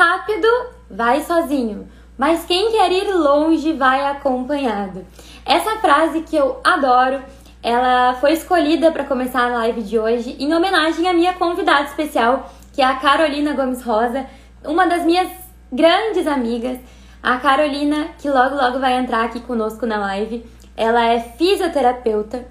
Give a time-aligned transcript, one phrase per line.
[0.00, 0.48] rápido,
[0.90, 1.86] vai sozinho.
[2.16, 5.06] Mas quem quer ir longe, vai acompanhado.
[5.44, 7.22] Essa frase que eu adoro,
[7.62, 12.50] ela foi escolhida para começar a live de hoje em homenagem à minha convidada especial,
[12.72, 14.26] que é a Carolina Gomes Rosa,
[14.64, 15.28] uma das minhas
[15.70, 16.78] grandes amigas.
[17.22, 20.46] A Carolina, que logo logo vai entrar aqui conosco na live.
[20.74, 22.46] Ela é fisioterapeuta,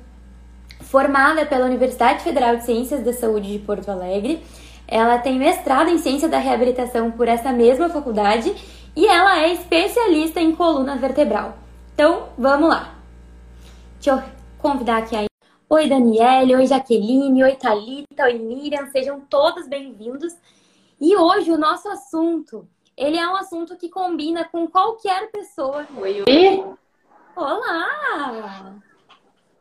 [0.82, 4.44] formada pela Universidade Federal de Ciências da Saúde de Porto Alegre.
[4.92, 8.56] Ela tem mestrado em Ciência da Reabilitação por essa mesma faculdade
[8.96, 11.60] e ela é especialista em coluna vertebral.
[11.94, 12.96] Então, vamos lá.
[14.02, 14.24] Deixa eu
[14.58, 15.30] convidar aqui a
[15.70, 20.36] Oi, Daniele, oi, Jaqueline, oi, Thalita, oi, Miriam, sejam todos bem-vindos.
[21.00, 25.86] E hoje o nosso assunto, ele é um assunto que combina com qualquer pessoa.
[25.98, 26.66] Oi, oi.
[27.36, 28.74] Olá!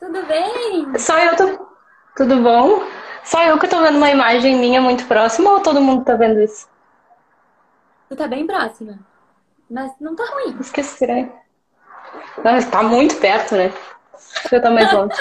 [0.00, 0.98] Tudo bem?
[0.98, 1.77] Só eu tô...
[2.18, 2.82] Tudo bom?
[3.22, 6.40] Só eu que tô vendo uma imagem minha muito próxima ou todo mundo tá vendo
[6.40, 6.68] isso?
[8.08, 8.98] Tu tá bem próxima.
[9.70, 10.56] Mas não tá ruim.
[10.58, 11.30] Esqueci, né?
[12.42, 13.72] Mas tá muito perto, né?
[14.50, 15.14] Eu estar mais longe.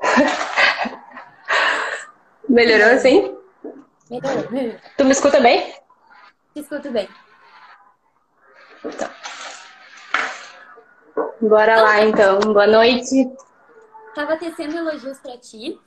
[2.48, 3.36] Melhorou assim?
[4.08, 4.76] Melhorou.
[4.96, 5.74] Tu me escuta bem?
[6.54, 7.08] Te escuto bem.
[8.96, 9.10] Tá.
[11.40, 12.38] Bora lá então.
[12.38, 13.28] Boa noite.
[14.14, 15.78] Tava tecendo elogios para ti.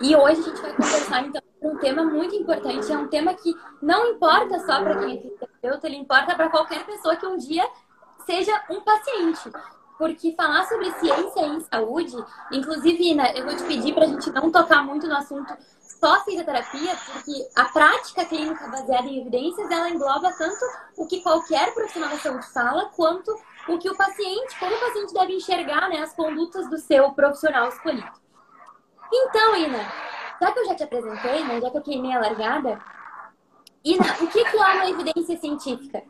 [0.00, 2.92] E hoje a gente vai conversar então um tema muito importante.
[2.92, 6.84] É um tema que não importa só para quem é fisioterapeuta, ele importa para qualquer
[6.84, 7.68] pessoa que um dia
[8.24, 9.50] seja um paciente.
[9.96, 12.16] Porque falar sobre ciência em saúde,
[12.52, 15.56] inclusive, né, eu vou te pedir para a gente não tocar muito no assunto
[15.98, 20.64] só fisioterapia, porque a prática clínica baseada em evidências, ela engloba tanto
[20.96, 23.36] o que qualquer profissional da saúde fala, quanto
[23.68, 27.68] o que o paciente, como o paciente deve enxergar né, as condutas do seu profissional
[27.68, 28.10] escolhido.
[29.12, 29.80] Então, Ina,
[30.40, 32.78] já que eu já te apresentei, né, já que eu queimei a largada,
[33.84, 36.02] Ina, o que, que é uma evidência científica?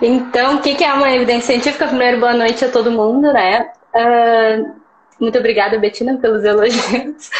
[0.00, 1.88] Então, o que é uma evidência científica?
[1.88, 3.72] Primeiro, boa noite a todo mundo, né?
[3.94, 4.80] Uh,
[5.20, 7.30] muito obrigada, Betina, pelos elogios.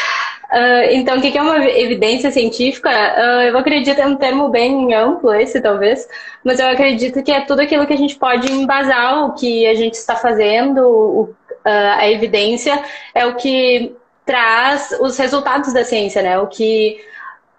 [0.51, 2.89] Uh, então, o que é uma evidência científica?
[2.89, 6.07] Uh, eu acredito, é um termo bem amplo esse, talvez,
[6.43, 9.75] mas eu acredito que é tudo aquilo que a gente pode embasar o que a
[9.75, 12.81] gente está fazendo, o, a evidência
[13.13, 13.95] é o que
[14.25, 16.39] traz os resultados da ciência, né?
[16.39, 16.99] O que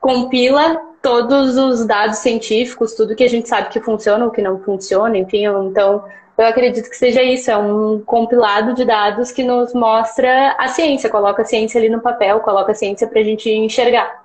[0.00, 4.59] compila todos os dados científicos, tudo que a gente sabe que funciona ou que não
[4.61, 6.05] funciona, enfim, então
[6.39, 11.11] eu acredito que seja isso, é um compilado de dados que nos mostra a ciência,
[11.11, 14.25] coloca a ciência ali no papel, coloca a ciência para a gente enxergar.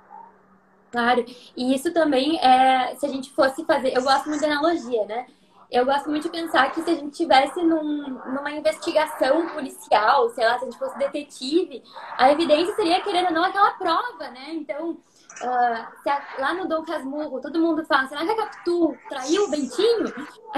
[0.90, 1.24] Claro,
[1.56, 5.26] e isso também é, se a gente fosse fazer, eu gosto muito de analogia, né?
[5.70, 10.46] Eu gosto muito de pensar que se a gente tivesse num, numa investigação policial, sei
[10.46, 11.82] lá, se a gente fosse detetive,
[12.16, 14.52] a evidência seria, querendo ou não, aquela prova, né?
[14.52, 14.96] Então,
[15.42, 19.50] Uh, a, lá no Dom Casmurro, todo mundo fala, será que a Capitu traiu o
[19.50, 20.06] Bentinho?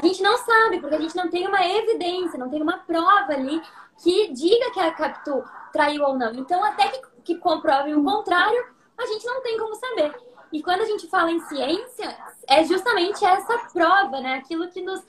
[0.00, 3.32] A gente não sabe, porque a gente não tem uma evidência, não tem uma prova
[3.32, 3.60] ali
[4.00, 5.42] que diga que a Capitu
[5.72, 6.32] traiu ou não.
[6.34, 8.64] Então, até que, que comprove o contrário,
[8.96, 10.14] a gente não tem como saber.
[10.52, 12.16] E quando a gente fala em ciência,
[12.46, 14.36] é justamente essa prova, né?
[14.36, 15.02] Aquilo que nos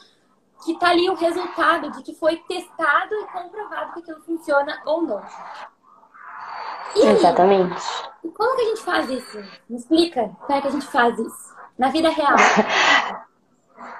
[0.66, 5.04] que tá ali o resultado de que foi testado e comprovado que aquilo funciona ou
[5.04, 5.22] não.
[6.96, 7.82] E Exatamente.
[8.24, 9.38] Aí, como que a gente faz isso?
[9.70, 12.36] Me explica como é que a gente faz isso na vida real.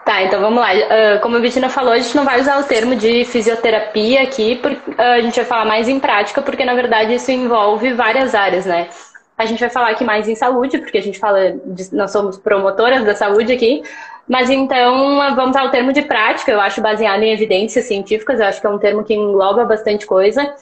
[0.06, 0.74] Tá, então vamos lá.
[0.74, 4.60] Uh, como a Bettina falou, a gente não vai usar o termo de fisioterapia aqui,
[4.64, 8.66] uh, a gente vai falar mais em prática, porque na verdade isso envolve várias áreas,
[8.66, 8.90] né?
[9.38, 12.38] A gente vai falar aqui mais em saúde, porque a gente fala, de, nós somos
[12.38, 13.84] promotoras da saúde aqui,
[14.28, 18.60] mas então vamos ao termo de prática, eu acho baseado em evidências científicas, eu acho
[18.60, 20.56] que é um termo que engloba bastante coisa.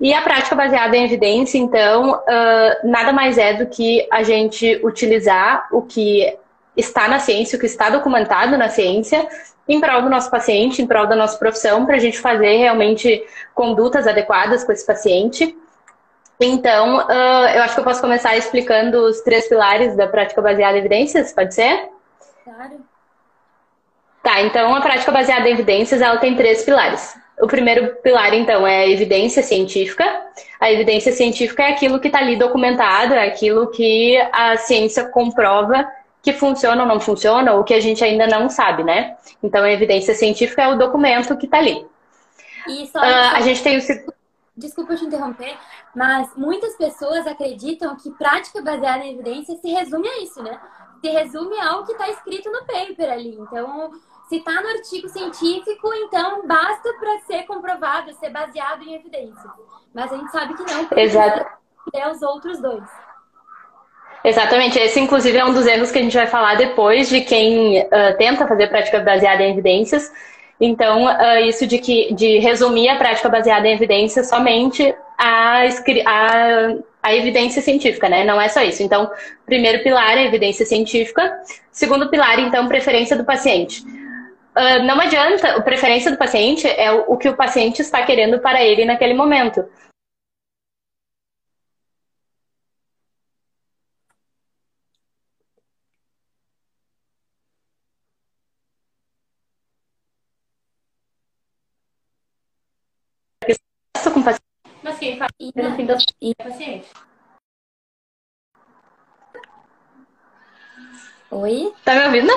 [0.00, 4.80] E a prática baseada em evidência, então, uh, nada mais é do que a gente
[4.82, 6.36] utilizar o que
[6.78, 9.28] está na ciência, o que está documentado na ciência,
[9.68, 13.22] em prol do nosso paciente, em prol da nossa profissão, para a gente fazer realmente
[13.54, 15.54] condutas adequadas com esse paciente.
[16.40, 20.76] Então, uh, eu acho que eu posso começar explicando os três pilares da prática baseada
[20.76, 21.88] em evidências, pode ser?
[22.44, 22.80] Claro.
[24.22, 27.16] Tá, então a prática baseada em evidências, ela tem três pilares.
[27.40, 30.04] O primeiro pilar, então, é a evidência científica.
[30.60, 35.86] A evidência científica é aquilo que está ali documentado, é aquilo que a ciência comprova
[36.28, 39.16] que funciona ou não funciona, ou que a gente ainda não sabe, né?
[39.42, 41.86] Então, a evidência científica é o documento que está ali.
[42.68, 43.82] E só, uh, a gente tem o...
[44.54, 45.56] Desculpa te interromper,
[45.94, 50.60] mas muitas pessoas acreditam que prática baseada em evidência se resume a isso, né?
[51.00, 53.38] Se resume ao que está escrito no paper ali.
[53.38, 53.92] Então,
[54.28, 59.52] se está no artigo científico, então basta para ser comprovado, ser baseado em evidências.
[59.94, 61.46] Mas a gente sabe que não, porque Exato.
[61.94, 62.84] é os outros dois.
[64.24, 67.80] Exatamente, esse inclusive é um dos erros que a gente vai falar depois de quem
[67.82, 70.10] uh, tenta fazer prática baseada em evidências.
[70.60, 75.62] Então, uh, isso de, que, de resumir a prática baseada em evidências somente a,
[76.06, 76.68] a,
[77.02, 78.24] a, evidência científica, né?
[78.24, 78.82] Não é só isso.
[78.82, 79.08] Então,
[79.46, 81.32] primeiro pilar é evidência científica.
[81.70, 83.82] Segundo pilar, então, preferência do paciente.
[83.82, 88.40] Uh, não adianta, a preferência do paciente é o, o que o paciente está querendo
[88.40, 89.64] para ele naquele momento.
[104.12, 104.42] Com paciente.
[104.82, 106.88] Mas quem faz no fim das é paciente.
[111.30, 111.74] Oi?
[111.84, 112.32] Tá me ouvindo?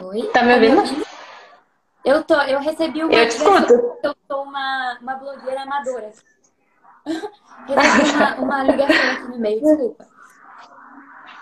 [0.00, 0.22] Oi?
[0.32, 0.76] Tá me ouvindo?
[0.76, 1.10] Tá me ouvindo?
[2.04, 3.12] Eu tô, eu recebi uma.
[3.12, 3.72] Eu te escuto.
[4.02, 6.10] Eu sou uma, uma blogueira amadora.
[7.66, 10.06] recebi uma, uma ligação aqui no meio, desculpa.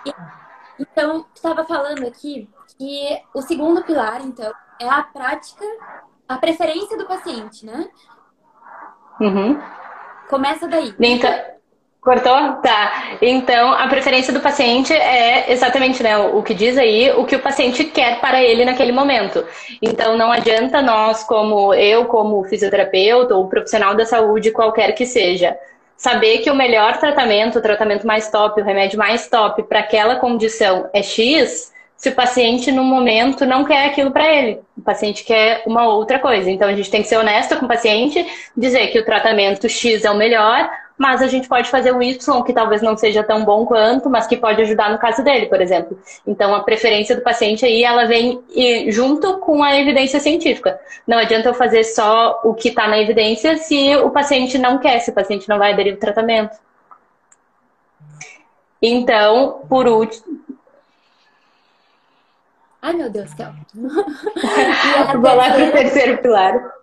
[0.04, 0.12] E,
[0.80, 5.64] então, estava falando aqui que o segundo pilar, então, é a prática
[6.28, 7.88] a preferência do paciente, né?
[9.20, 9.58] Uhum.
[10.28, 10.94] Começa daí.
[11.00, 11.32] Então,
[12.00, 12.56] cortou?
[12.62, 13.16] Tá.
[13.22, 17.42] Então, a preferência do paciente é exatamente né, o que diz aí, o que o
[17.42, 19.44] paciente quer para ele naquele momento.
[19.80, 25.56] Então, não adianta nós, como eu, como fisioterapeuta ou profissional da saúde, qualquer que seja,
[25.96, 30.16] saber que o melhor tratamento, o tratamento mais top, o remédio mais top para aquela
[30.16, 34.60] condição é X se o paciente no momento não quer aquilo para ele.
[34.76, 36.48] O paciente quer uma outra coisa.
[36.48, 38.24] Então a gente tem que ser honesto com o paciente,
[38.56, 42.42] dizer que o tratamento X é o melhor, mas a gente pode fazer o Y,
[42.44, 45.60] que talvez não seja tão bom quanto, mas que pode ajudar no caso dele, por
[45.60, 45.98] exemplo.
[46.24, 48.40] Então a preferência do paciente aí, ela vem
[48.88, 50.78] junto com a evidência científica.
[51.04, 55.00] Não adianta eu fazer só o que está na evidência se o paciente não quer,
[55.00, 56.56] se o paciente não vai aderir ao tratamento.
[58.80, 60.46] Então, por último,
[62.80, 63.52] Ai, meu Deus do céu.
[65.20, 66.78] Vou lá para o terceiro pilar.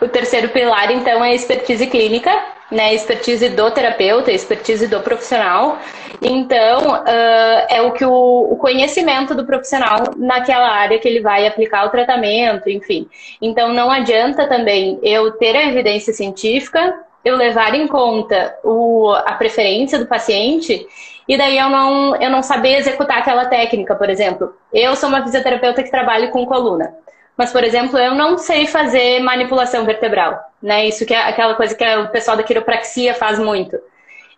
[0.00, 2.30] O terceiro pilar, então, é a expertise clínica,
[2.70, 2.94] né?
[2.94, 5.78] Expertise do terapeuta, expertise do profissional.
[6.22, 11.46] Então, uh, é o que o, o, conhecimento do profissional naquela área que ele vai
[11.46, 13.08] aplicar o tratamento, enfim.
[13.42, 16.94] Então, não adianta também eu ter a evidência científica,
[17.24, 20.86] eu levar em conta o, a preferência do paciente
[21.28, 24.54] e daí eu não, eu não saber executar aquela técnica, por exemplo.
[24.72, 26.94] Eu sou uma fisioterapeuta que trabalha com coluna.
[27.36, 30.86] Mas, por exemplo, eu não sei fazer manipulação vertebral, né?
[30.86, 33.76] Isso que é aquela coisa que o pessoal da quiropraxia faz muito.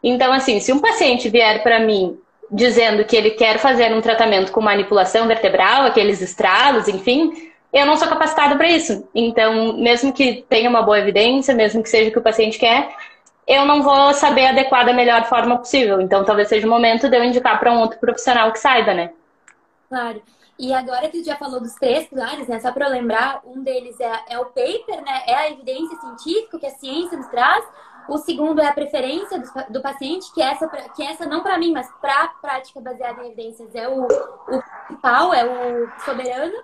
[0.03, 2.19] Então, assim, se um paciente vier para mim
[2.51, 7.33] dizendo que ele quer fazer um tratamento com manipulação vertebral, aqueles estralos, enfim,
[7.73, 9.07] eu não sou capacitada para isso.
[9.15, 12.89] Então, mesmo que tenha uma boa evidência, mesmo que seja o que o paciente quer,
[13.47, 16.01] eu não vou saber adequar da melhor forma possível.
[16.01, 19.13] Então, talvez seja o momento de eu indicar para um outro profissional que saiba, né?
[19.89, 20.21] Claro.
[20.59, 22.59] E agora que tu já falou dos três pilares, né?
[22.59, 25.23] Só para lembrar, um deles é, é o paper, né?
[25.27, 27.65] É a evidência científica que a ciência nos traz.
[28.09, 31.73] O segundo é a preferência do, do paciente, que essa, que essa não para mim,
[31.73, 36.55] mas para a prática baseada em evidências é o, o principal, é o soberano.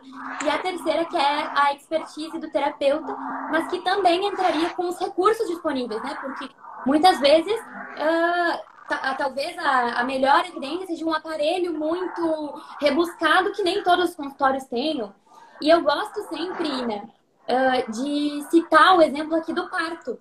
[0.44, 3.14] E a terceira que é a expertise do terapeuta,
[3.50, 6.16] mas que também entraria com os recursos disponíveis, né?
[6.20, 6.48] Porque
[6.86, 13.82] muitas vezes uh, talvez a, a, melhor evidência seja um aparelho muito rebuscado que nem
[13.82, 15.14] todos os consultórios tenham.
[15.60, 20.18] E eu gosto sempre, uh, de citar o exemplo aqui do parto.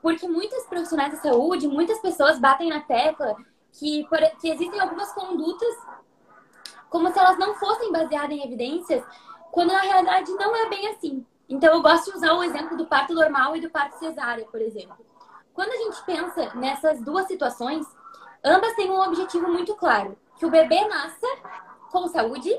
[0.00, 3.36] Porque muitos profissionais de saúde, muitas pessoas batem na tecla
[3.72, 5.76] que, por, que existem algumas condutas
[6.90, 9.02] como se elas não fossem baseadas em evidências,
[9.50, 11.24] quando na realidade não é bem assim.
[11.48, 14.60] Então eu gosto de usar o exemplo do parto normal e do parto cesárea, por
[14.60, 15.11] exemplo.
[15.54, 17.86] Quando a gente pensa nessas duas situações,
[18.44, 21.26] ambas têm um objetivo muito claro: que o bebê nasça
[21.90, 22.50] com saúde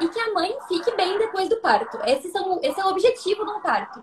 [0.00, 1.98] e que a mãe fique bem depois do parto.
[2.04, 4.02] Esse, são, esse é o objetivo um parto.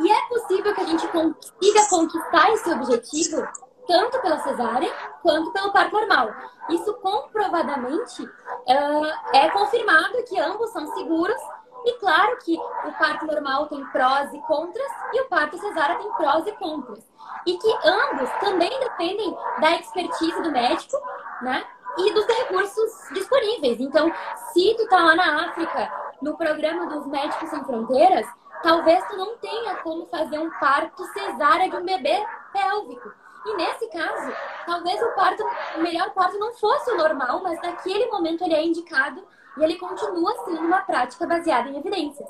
[0.00, 3.46] E é possível que a gente consiga conquistar esse objetivo
[3.86, 6.30] tanto pela cesárea quanto pelo parto normal.
[6.68, 11.40] Isso comprovadamente uh, é confirmado que ambos são seguros.
[11.84, 16.12] E claro que o parto normal tem prós e contras e o parto cesárea tem
[16.12, 17.04] prós e contras.
[17.46, 20.96] E que ambos também dependem da expertise do médico,
[21.42, 21.64] né?
[21.98, 23.80] E dos recursos disponíveis.
[23.80, 24.12] Então,
[24.52, 28.26] se tu tá lá na África, no programa dos Médicos Sem Fronteiras,
[28.62, 33.10] talvez tu não tenha como fazer um parto cesárea de um bebê pélvico.
[33.46, 34.32] E nesse caso,
[34.66, 35.42] talvez o parto,
[35.76, 39.24] o melhor parto não fosse o normal, mas naquele momento ele é indicado
[39.56, 42.28] e ele continua sendo uma prática baseada em evidências.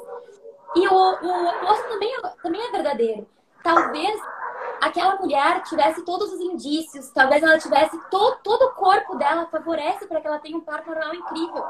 [0.74, 3.26] E o, o oposto também, é, também é verdadeiro.
[3.62, 4.20] Talvez
[4.80, 10.06] aquela mulher tivesse todos os indícios, talvez ela tivesse to, todo o corpo dela favorece
[10.06, 11.64] para que ela tenha um parto normal incrível,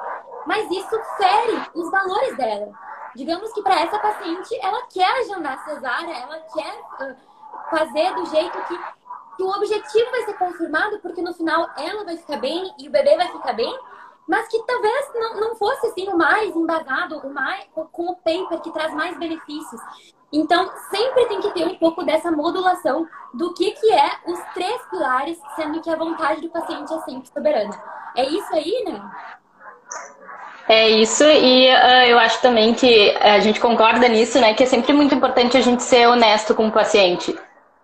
[0.46, 2.72] mas isso fere os valores dela.
[3.14, 7.16] Digamos que para essa paciente, ela quer agendar cesárea, ela quer uh,
[7.70, 8.78] fazer do jeito que,
[9.36, 12.90] que o objetivo vai ser confirmado, porque no final ela vai ficar bem e o
[12.90, 13.78] bebê vai ficar bem,
[14.28, 18.60] mas que talvez não, não fosse assim o mais embasado, o mais com o paper
[18.60, 19.80] que traz mais benefícios.
[20.30, 24.82] Então, sempre tem que ter um pouco dessa modulação do que, que é os três
[24.90, 27.82] pilares, sendo que a vontade do paciente é sempre soberana.
[28.14, 29.10] É isso aí, né?
[30.68, 34.52] É isso, e uh, eu acho também que a gente concorda nisso, né?
[34.52, 37.34] Que é sempre muito importante a gente ser honesto com o paciente.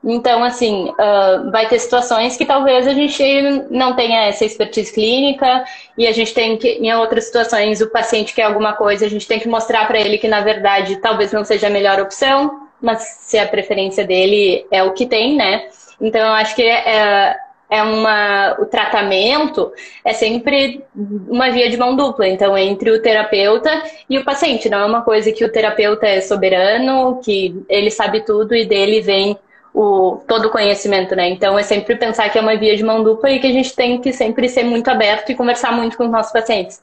[0.07, 3.25] Então, assim, uh, vai ter situações que talvez a gente
[3.71, 5.65] não tenha essa expertise clínica
[5.97, 9.27] e a gente tem que, em outras situações, o paciente quer alguma coisa, a gente
[9.27, 13.03] tem que mostrar para ele que, na verdade, talvez não seja a melhor opção, mas
[13.23, 15.69] se a preferência dele é o que tem, né?
[15.99, 17.35] Então, eu acho que é,
[17.71, 19.73] é uma, o tratamento
[20.05, 24.69] é sempre uma via de mão dupla, então, entre o terapeuta e o paciente.
[24.69, 29.01] Não é uma coisa que o terapeuta é soberano, que ele sabe tudo e dele
[29.01, 29.39] vem
[29.75, 31.29] o, todo o conhecimento, né?
[31.29, 33.75] Então é sempre pensar que é uma via de mão dupla e que a gente
[33.75, 36.81] tem que sempre ser muito aberto e conversar muito com os nossos pacientes.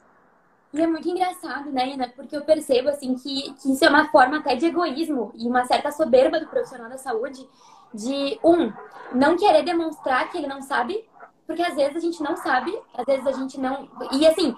[0.74, 2.12] E é muito engraçado, né, Ana?
[2.14, 5.64] Porque eu percebo, assim, que, que isso é uma forma até de egoísmo e uma
[5.64, 7.46] certa soberba do profissional da saúde
[7.94, 8.72] de, um,
[9.14, 11.04] não querer demonstrar que ele não sabe,
[11.46, 13.88] porque às vezes a gente não sabe, às vezes a gente não...
[14.12, 14.54] E assim,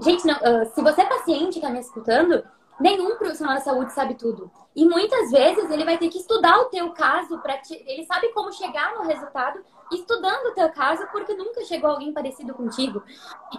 [0.00, 2.42] gente, não, uh, se você é paciente e tá me escutando,
[2.80, 4.50] nenhum profissional da saúde sabe tudo.
[4.74, 7.74] E muitas vezes ele vai ter que estudar o teu caso para te...
[7.86, 9.60] ele sabe como chegar no resultado
[9.92, 13.02] estudando o teu caso porque nunca chegou alguém parecido contigo.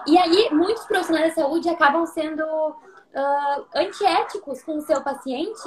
[0.08, 5.62] E aí muitos profissionais da saúde acabam sendo uh, antiéticos com o seu paciente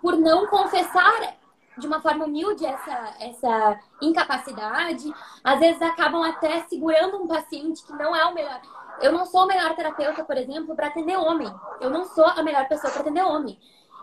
[0.00, 1.36] por não confessar
[1.76, 5.12] de uma forma humilde essa, essa incapacidade.
[5.44, 8.60] Às vezes acabam até segurando um paciente que não é o melhor.
[9.00, 11.52] Eu não sou a melhor terapeuta, por exemplo, para atender homem.
[11.80, 13.58] Eu não sou a melhor pessoa para atender homem.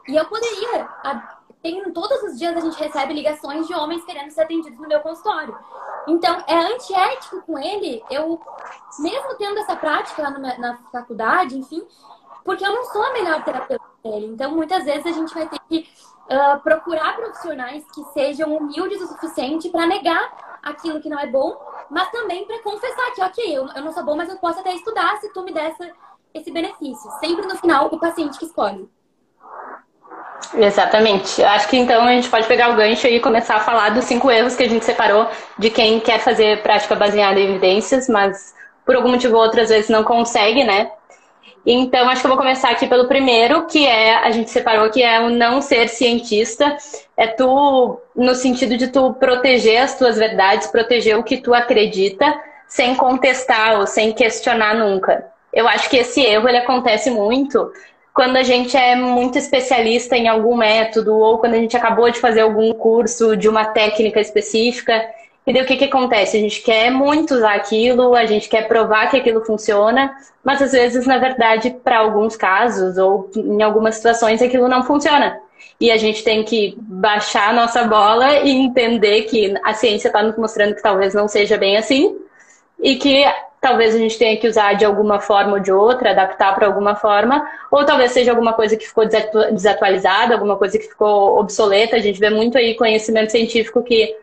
[0.07, 0.87] E eu poderia.
[1.61, 4.99] Tem, todos os dias a gente recebe ligações de homens querendo ser atendidos no meu
[4.99, 5.57] consultório.
[6.07, 8.41] Então, é antiético com ele, eu,
[8.99, 11.81] mesmo tendo essa prática lá na, na faculdade, enfim,
[12.43, 14.25] porque eu não sou a melhor terapeuta dele.
[14.25, 15.89] Então, muitas vezes a gente vai ter que
[16.25, 21.55] uh, procurar profissionais que sejam humildes o suficiente para negar aquilo que não é bom,
[21.89, 24.73] mas também para confessar que, ok, eu, eu não sou bom, mas eu posso até
[24.73, 25.91] estudar se tu me der essa,
[26.33, 27.11] esse benefício.
[27.19, 28.89] Sempre no final, o paciente que escolhe.
[30.55, 31.43] Exatamente.
[31.43, 34.29] Acho que então a gente pode pegar o gancho e começar a falar dos cinco
[34.29, 35.27] erros que a gente separou
[35.57, 38.53] de quem quer fazer prática baseada em evidências, mas
[38.85, 40.91] por algum motivo ou outro às vezes não consegue, né?
[41.65, 45.01] Então, acho que eu vou começar aqui pelo primeiro, que é, a gente separou que
[45.01, 46.75] é o não ser cientista.
[47.15, 52.33] É tu, no sentido de tu proteger as tuas verdades, proteger o que tu acredita,
[52.67, 55.25] sem contestar ou sem questionar nunca.
[55.51, 57.71] Eu acho que esse erro, ele acontece muito
[58.13, 62.19] quando a gente é muito especialista em algum método ou quando a gente acabou de
[62.19, 65.03] fazer algum curso de uma técnica específica
[65.45, 66.37] e daí o que, que acontece?
[66.37, 70.71] A gente quer muito usar aquilo, a gente quer provar que aquilo funciona, mas às
[70.71, 75.37] vezes, na verdade, para alguns casos ou em algumas situações, aquilo não funciona.
[75.79, 80.21] E a gente tem que baixar a nossa bola e entender que a ciência está
[80.23, 82.17] nos mostrando que talvez não seja bem assim
[82.79, 83.25] e que
[83.63, 86.95] talvez a gente tenha que usar de alguma forma ou de outra, adaptar para alguma
[86.95, 91.95] forma, ou talvez seja alguma coisa que ficou desatualizada, alguma coisa que ficou obsoleta.
[91.95, 94.13] A gente vê muito aí conhecimento científico que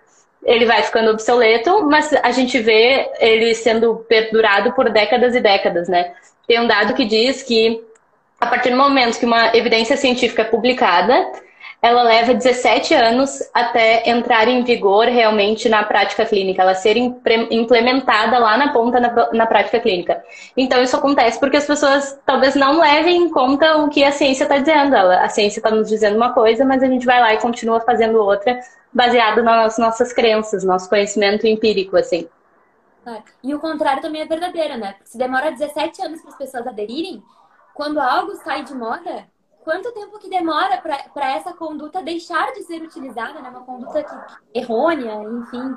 [0.44, 5.88] ele vai ficando obsoleto, mas a gente vê ele sendo perdurado por décadas e décadas,
[5.88, 6.12] né?
[6.46, 7.82] Tem um dado que diz que
[8.40, 11.30] a partir do momento que uma evidência científica é publicada,
[11.82, 18.38] ela leva 17 anos até entrar em vigor realmente na prática clínica, ela ser implementada
[18.38, 20.22] lá na ponta na, na prática clínica.
[20.56, 24.44] Então isso acontece porque as pessoas talvez não levem em conta o que a ciência
[24.44, 24.94] está dizendo.
[24.94, 27.80] Ela, a ciência está nos dizendo uma coisa, mas a gente vai lá e continua
[27.80, 28.60] fazendo outra,
[28.92, 32.28] baseado nas nossas crenças, nosso conhecimento empírico, assim.
[33.06, 33.22] É.
[33.42, 34.96] E o contrário também é verdadeiro, né?
[35.04, 37.22] Se demora 17 anos para as pessoas aderirem,
[37.80, 39.26] quando algo sai de moda,
[39.64, 40.82] quanto tempo que demora
[41.14, 43.48] para essa conduta deixar de ser utilizada, né?
[43.48, 45.74] Uma conduta que, errônea, enfim.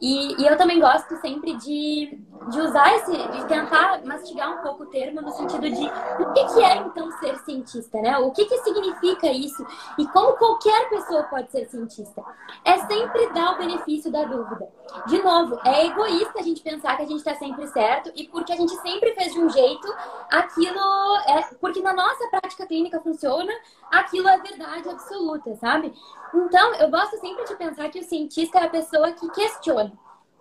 [0.00, 2.18] E, e, eu também gosto sempre de,
[2.50, 5.86] de usar esse, de tentar mastigar um pouco o termo no sentido de
[6.22, 8.16] o que, que é então ser cientista, né?
[8.16, 9.64] O que, que significa isso
[9.98, 12.24] e como qualquer pessoa pode ser cientista.
[12.64, 14.68] É sempre dar o benefício da dúvida.
[15.06, 18.52] De novo, é egoísta a gente pensar que a gente está sempre certo e porque
[18.52, 19.86] a gente sempre fez de um jeito,
[20.30, 20.80] aquilo
[21.26, 21.42] é.
[21.60, 23.52] Porque na nossa prática clínica funciona,
[23.90, 25.92] aquilo é verdade absoluta, sabe?
[26.32, 29.89] Então, eu gosto sempre de pensar que o cientista é a pessoa que questiona,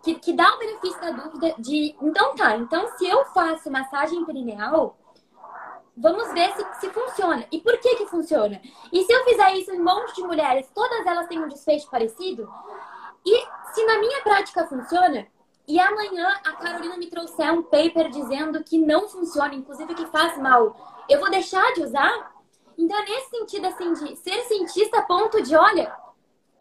[0.04, 4.24] que, que dá o benefício da dúvida de, então tá, então se eu faço massagem
[4.26, 4.98] perineal,
[5.96, 7.46] vamos ver se, se funciona.
[7.52, 8.62] E por que que funciona?
[8.92, 11.90] E se eu fizer isso em um monte de mulheres, todas elas têm um desfecho
[11.90, 12.50] parecido?
[13.26, 15.28] E se na minha prática funciona,
[15.68, 20.38] e amanhã a Carolina me trouxer um paper dizendo que não funciona, inclusive que faz
[20.38, 22.34] mal, eu vou deixar de usar?
[22.76, 25.94] Então, é nesse sentido, assim, de ser cientista a ponto de, olha,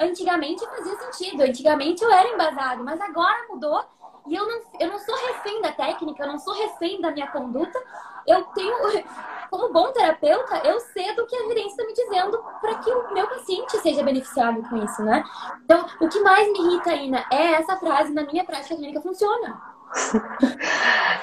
[0.01, 3.85] antigamente fazia sentido, antigamente eu era embasado, mas agora mudou
[4.29, 7.27] e eu não, eu não sou refém da técnica, eu não sou refém da minha
[7.29, 7.83] conduta.
[8.27, 8.77] Eu tenho,
[9.51, 13.15] como bom terapeuta, eu sei do que a evidência está me dizendo para que o
[13.15, 15.25] meu paciente seja beneficiado com isso, né?
[15.65, 19.68] Então, o que mais me irrita, Ina, é essa frase na minha prática clínica funciona.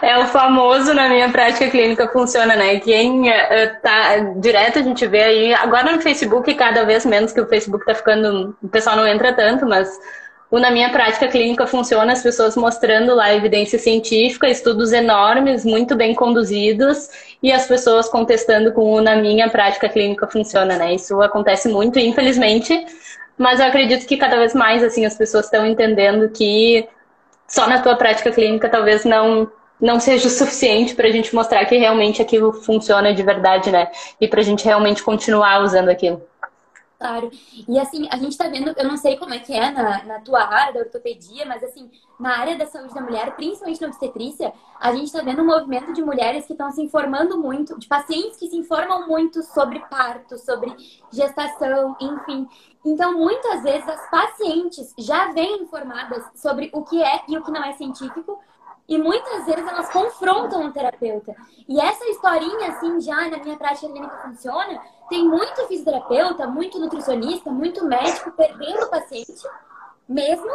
[0.01, 2.79] É o famoso na minha prática clínica funciona, né?
[2.79, 3.33] Quem uh,
[3.81, 7.85] tá direto a gente vê aí, agora no Facebook cada vez menos que o Facebook
[7.85, 9.89] tá ficando, o pessoal não entra tanto, mas
[10.51, 15.95] o na minha prática clínica funciona as pessoas mostrando lá evidência científica, estudos enormes, muito
[15.95, 17.09] bem conduzidos
[17.41, 20.93] e as pessoas contestando com o na minha prática clínica funciona, né?
[20.93, 22.85] Isso acontece muito, infelizmente,
[23.37, 26.87] mas eu acredito que cada vez mais assim as pessoas estão entendendo que
[27.47, 29.49] só na tua prática clínica talvez não
[29.79, 33.91] não seja o suficiente para a gente mostrar que realmente aquilo funciona de verdade, né?
[34.21, 36.21] E para a gente realmente continuar usando aquilo.
[36.97, 37.29] Claro.
[37.67, 40.19] E assim, a gente tá vendo, eu não sei como é que é na, na
[40.21, 44.53] tua área da ortopedia, mas assim, na área da saúde da mulher, principalmente na obstetrícia,
[44.79, 48.37] a gente tá vendo um movimento de mulheres que estão se informando muito, de pacientes
[48.37, 50.73] que se informam muito sobre parto, sobre
[51.11, 52.47] gestação, enfim.
[52.85, 57.51] Então, muitas vezes as pacientes já vêm informadas sobre o que é e o que
[57.51, 58.39] não é científico,
[58.87, 61.35] e muitas vezes elas confrontam o terapeuta.
[61.67, 67.49] E essa historinha, assim, já na minha prática clínica funciona, tem muito fisioterapeuta, muito nutricionista,
[67.49, 69.41] muito médico perdendo o paciente,
[70.07, 70.51] mesmo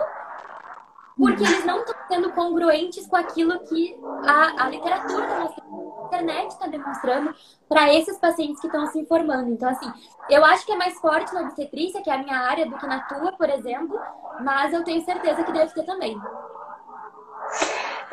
[1.20, 6.06] porque eles não estão sendo congruentes com aquilo que a, a literatura está mostrando, a
[6.06, 7.34] internet está demonstrando
[7.68, 9.50] para esses pacientes que estão se informando.
[9.50, 9.92] Então, assim,
[10.30, 12.86] eu acho que é mais forte na obstetrícia, que é a minha área, do que
[12.86, 14.00] na tua, por exemplo,
[14.40, 16.18] mas eu tenho certeza que deve ter também.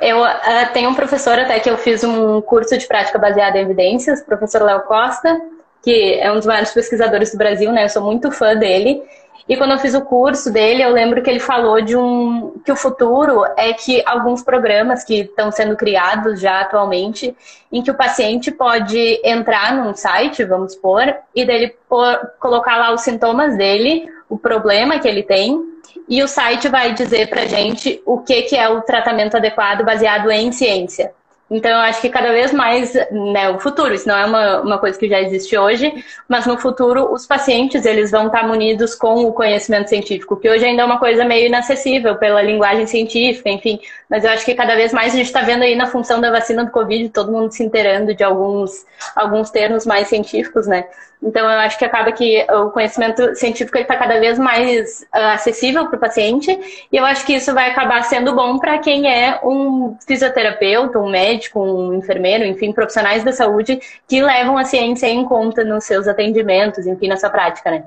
[0.02, 3.62] Eu uh, tenho um professor até que eu fiz um curso de prática baseada em
[3.62, 5.41] evidências, professor Léo Costa,
[5.82, 7.86] que é um dos maiores pesquisadores do Brasil, né?
[7.86, 9.02] Eu sou muito fã dele.
[9.48, 12.72] E quando eu fiz o curso dele, eu lembro que ele falou de um que
[12.72, 17.34] o futuro é que alguns programas que estão sendo criados já atualmente,
[17.72, 22.94] em que o paciente pode entrar num site, vamos supor, e dele por, colocar lá
[22.94, 25.62] os sintomas dele, o problema que ele tem,
[26.10, 30.30] e o site vai dizer pra gente o que, que é o tratamento adequado baseado
[30.30, 31.14] em ciência.
[31.50, 34.78] Então, eu acho que cada vez mais, né, o futuro, isso não é uma, uma
[34.78, 39.24] coisa que já existe hoje, mas no futuro os pacientes, eles vão estar munidos com
[39.26, 43.80] o conhecimento científico, que hoje ainda é uma coisa meio inacessível pela linguagem científica, enfim.
[44.10, 46.30] Mas eu acho que cada vez mais a gente está vendo aí na função da
[46.30, 50.86] vacina do Covid, todo mundo se inteirando de alguns, alguns termos mais científicos, né?
[51.21, 55.88] Então, eu acho que acaba que o conhecimento científico está cada vez mais uh, acessível
[55.88, 59.39] para o paciente, e eu acho que isso vai acabar sendo bom para quem é
[59.43, 65.25] um fisioterapeuta, um médico, um enfermeiro, enfim, profissionais da saúde que levam a ciência em
[65.25, 67.84] conta nos seus atendimentos, enfim, na sua prática, né?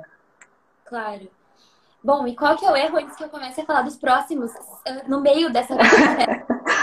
[0.85, 1.29] Claro.
[2.03, 4.51] Bom, e qual que é o erro antes que eu comece a falar dos próximos
[5.07, 5.75] no meio dessa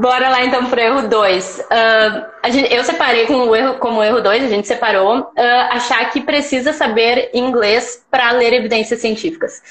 [0.00, 1.58] Bora lá então para o erro 2.
[1.58, 2.26] Uh,
[2.70, 5.32] eu separei com o erro, como erro 2, a gente separou, uh,
[5.70, 9.62] achar que precisa saber inglês para ler evidências científicas.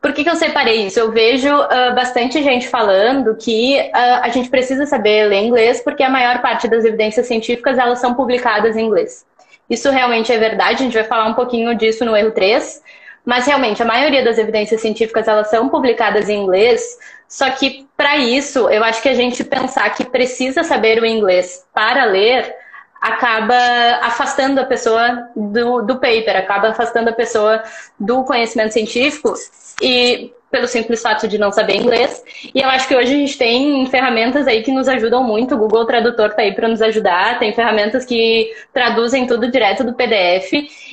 [0.00, 0.98] Por que, que eu separei isso?
[0.98, 6.08] Eu vejo uh, bastante gente falando que a gente precisa saber ler inglês porque a
[6.08, 9.26] maior parte das evidências científicas elas são publicadas em inglês.
[9.68, 12.82] Isso realmente é verdade, a gente vai falar um pouquinho disso no erro 3,
[13.24, 16.82] mas realmente a maioria das evidências científicas elas são publicadas em inglês,
[17.30, 21.64] só que para isso, eu acho que a gente pensar que precisa saber o inglês
[21.72, 22.52] para ler
[23.00, 23.54] acaba
[24.02, 27.62] afastando a pessoa do, do paper, acaba afastando a pessoa
[27.98, 29.32] do conhecimento científico.
[29.80, 32.22] E pelo simples fato de não saber inglês.
[32.54, 35.54] E eu acho que hoje a gente tem ferramentas aí que nos ajudam muito.
[35.54, 37.38] O Google Tradutor está aí para nos ajudar.
[37.38, 40.52] Tem ferramentas que traduzem tudo direto do PDF.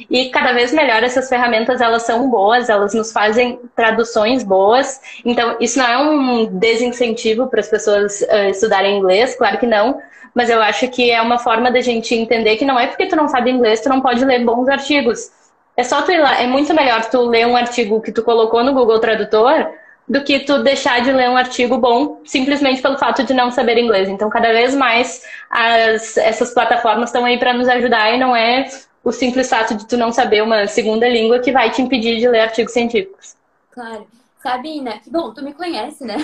[0.10, 5.02] E cada vez melhor essas ferramentas, elas são boas, elas nos fazem traduções boas.
[5.26, 10.00] Então, isso não é um desincentivo para as pessoas uh, estudarem inglês, claro que não.
[10.36, 13.16] Mas eu acho que é uma forma da gente entender que não é porque tu
[13.16, 15.32] não sabe inglês, tu não pode ler bons artigos
[15.78, 16.42] é só tu ir lá.
[16.42, 19.72] É muito melhor tu ler um artigo que tu colocou no Google Tradutor
[20.10, 23.78] do que tu deixar de ler um artigo bom simplesmente pelo fato de não saber
[23.78, 24.10] inglês.
[24.10, 28.68] Então, cada vez mais as, essas plataformas estão aí para nos ajudar e não é
[29.04, 32.28] o simples fato de tu não saber uma segunda língua que vai te impedir de
[32.28, 33.36] ler artigos científicos.
[33.72, 34.08] Claro.
[34.42, 35.02] Sabe, né?
[35.08, 36.16] Bom, tu me conhece, né?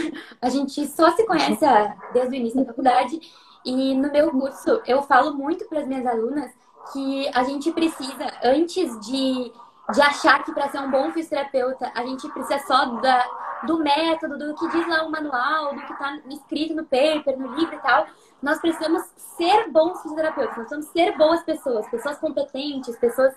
[0.41, 1.65] A gente só se conhece
[2.13, 3.19] desde o início da faculdade
[3.65, 6.51] e no meu curso eu falo muito para as minhas alunas
[6.91, 9.51] que a gente precisa, antes de,
[9.93, 13.25] de achar que para ser um bom fisioterapeuta, a gente precisa só da,
[13.65, 17.55] do método, do que diz lá o manual, do que está escrito no paper, no
[17.55, 18.05] livro e tal.
[18.41, 19.03] Nós precisamos
[19.37, 23.33] ser bons fisioterapeutas, nós precisamos ser boas pessoas, pessoas competentes, pessoas.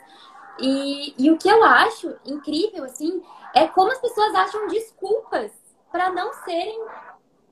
[0.58, 3.22] E, e o que eu acho incrível, assim,
[3.54, 5.52] é como as pessoas acham desculpas
[5.92, 6.84] para não serem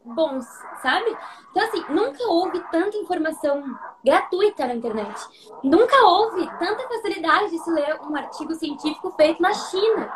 [0.05, 0.47] bons,
[0.83, 1.17] sabe?
[1.51, 3.65] Então, assim, nunca houve tanta informação
[4.05, 5.15] gratuita na internet.
[5.63, 10.13] Nunca houve tanta facilidade de se ler um artigo científico feito na China.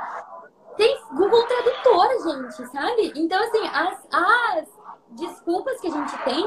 [0.77, 3.13] Tem Google Tradutor, gente, sabe?
[3.17, 4.69] Então, assim, as, as
[5.11, 6.45] desculpas que a gente tem,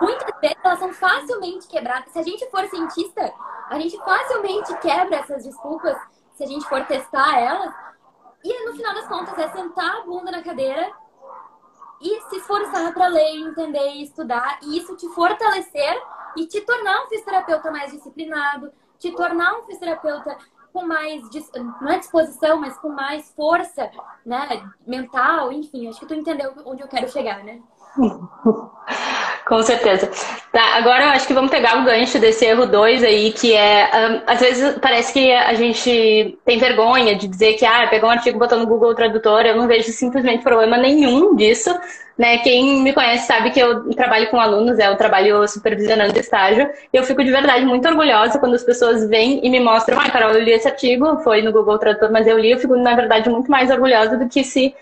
[0.00, 2.12] muitas vezes elas são facilmente quebradas.
[2.12, 3.32] Se a gente for cientista,
[3.70, 5.96] a gente facilmente quebra essas desculpas
[6.34, 7.72] se a gente for testar elas.
[8.42, 10.92] E no final das contas é sentar a bunda na cadeira
[12.04, 15.98] e se esforçar para ler, entender e estudar, e isso te fortalecer
[16.36, 20.36] e te tornar um fisioterapeuta mais disciplinado, te tornar um fisioterapeuta
[20.70, 21.22] com mais,
[21.80, 23.90] não é disposição, mas com mais força,
[24.26, 27.62] né, mental, enfim, acho que tu entendeu onde eu quero chegar, né?
[29.46, 30.10] Com certeza.
[30.50, 33.90] Tá, agora eu acho que vamos pegar o gancho desse erro 2 aí, que é.
[33.92, 38.12] Um, às vezes parece que a gente tem vergonha de dizer que, ah, pegou um
[38.12, 41.70] artigo, botou no Google Tradutor, eu não vejo simplesmente problema nenhum disso.
[42.16, 42.38] Né?
[42.38, 46.70] Quem me conhece sabe que eu trabalho com alunos, é, eu trabalho supervisionando estágio.
[46.92, 50.08] E eu fico de verdade muito orgulhosa quando as pessoas vêm e me mostram, ah,
[50.08, 52.94] Carol, eu li esse artigo, foi no Google Tradutor, mas eu li, eu fico, na
[52.94, 54.74] verdade, muito mais orgulhosa do que se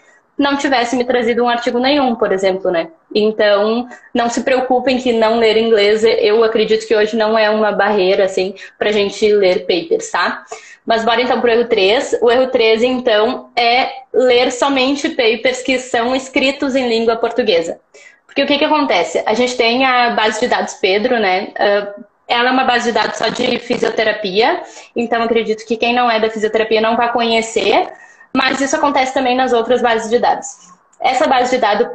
[0.42, 2.88] não tivesse me trazido um artigo nenhum, por exemplo, né?
[3.14, 7.70] Então, não se preocupem que não ler inglês, eu acredito que hoje não é uma
[7.70, 10.44] barreira, assim, pra gente ler papers, tá?
[10.84, 12.18] Mas bora então pro erro 3.
[12.20, 17.78] O erro 3, então, é ler somente papers que são escritos em língua portuguesa.
[18.26, 19.22] Porque o que que acontece?
[19.24, 21.48] A gente tem a base de dados Pedro, né?
[21.50, 24.62] Uh, ela é uma base de dados só de fisioterapia,
[24.96, 27.88] então acredito que quem não é da fisioterapia não vai conhecer,
[28.34, 30.72] mas isso acontece também nas outras bases de dados.
[31.00, 31.90] Essa base de, dado,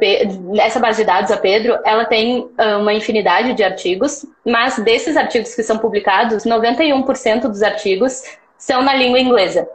[0.60, 5.16] essa base de dados, a Pedro, ela tem ah, uma infinidade de artigos, mas desses
[5.16, 8.22] artigos que são publicados, 91% dos artigos
[8.58, 9.66] são na língua inglesa.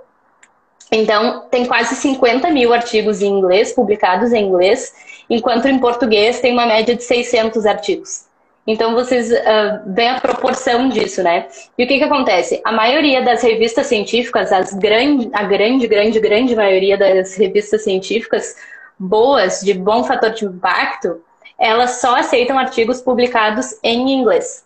[0.92, 4.94] Então, tem quase 50 mil artigos em inglês, publicados em inglês,
[5.28, 8.26] enquanto em português tem uma média de 600 artigos.
[8.66, 11.48] Então vocês uh, veem a proporção disso, né?
[11.78, 12.62] E o que, que acontece?
[12.64, 18.56] A maioria das revistas científicas, as grande, a grande, grande, grande maioria das revistas científicas
[18.98, 21.22] boas, de bom fator de impacto,
[21.60, 24.64] elas só aceitam artigos publicados em inglês.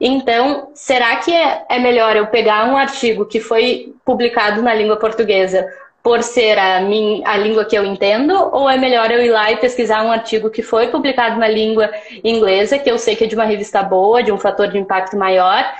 [0.00, 4.96] Então, será que é, é melhor eu pegar um artigo que foi publicado na língua
[4.96, 5.66] portuguesa
[6.08, 9.52] por ser a, minha, a língua que eu entendo, ou é melhor eu ir lá
[9.52, 11.90] e pesquisar um artigo que foi publicado na língua
[12.24, 15.18] inglesa, que eu sei que é de uma revista boa, de um fator de impacto
[15.18, 15.70] maior,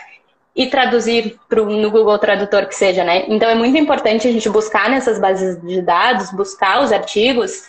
[0.55, 3.25] e traduzir pro, no Google Tradutor que seja, né?
[3.27, 7.63] Então é muito importante a gente buscar nessas bases de dados, buscar os artigos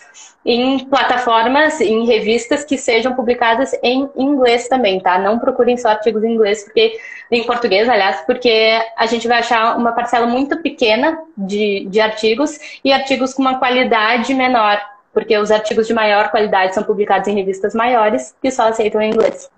[0.44, 5.18] em plataformas, em revistas que sejam publicadas em inglês também, tá?
[5.18, 6.98] Não procurem só artigos em inglês, porque
[7.30, 12.58] em português, aliás, porque a gente vai achar uma parcela muito pequena de, de artigos
[12.82, 14.80] e artigos com uma qualidade menor,
[15.12, 19.10] porque os artigos de maior qualidade são publicados em revistas maiores que só aceitam em
[19.10, 19.50] inglês.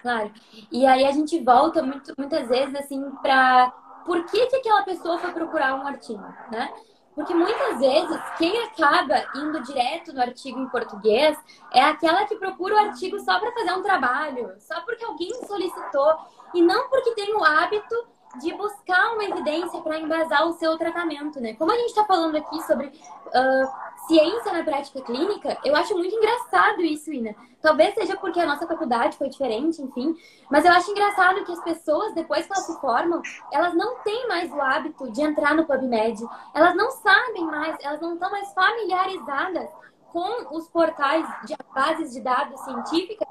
[0.00, 0.30] Claro.
[0.70, 3.72] E aí a gente volta muito, muitas vezes assim para
[4.04, 6.22] por que, que aquela pessoa foi procurar um artigo,
[6.52, 6.70] né?
[7.14, 11.38] Porque muitas vezes quem acaba indo direto no artigo em português
[11.72, 16.16] é aquela que procura o artigo só para fazer um trabalho, só porque alguém solicitou
[16.52, 17.94] e não porque tem o hábito
[18.40, 21.54] de buscar uma evidência para embasar o seu tratamento, né?
[21.54, 26.14] Como a gente está falando aqui sobre uh, ciência na prática clínica, eu acho muito
[26.14, 27.34] engraçado isso, Ina.
[27.64, 30.14] Talvez seja porque a nossa faculdade foi diferente, enfim.
[30.50, 34.28] Mas eu acho engraçado que as pessoas, depois que elas se formam, elas não têm
[34.28, 36.22] mais o hábito de entrar no PubMed.
[36.52, 39.70] Elas não sabem mais, elas não estão mais familiarizadas
[40.12, 43.26] com os portais de bases de dados científicas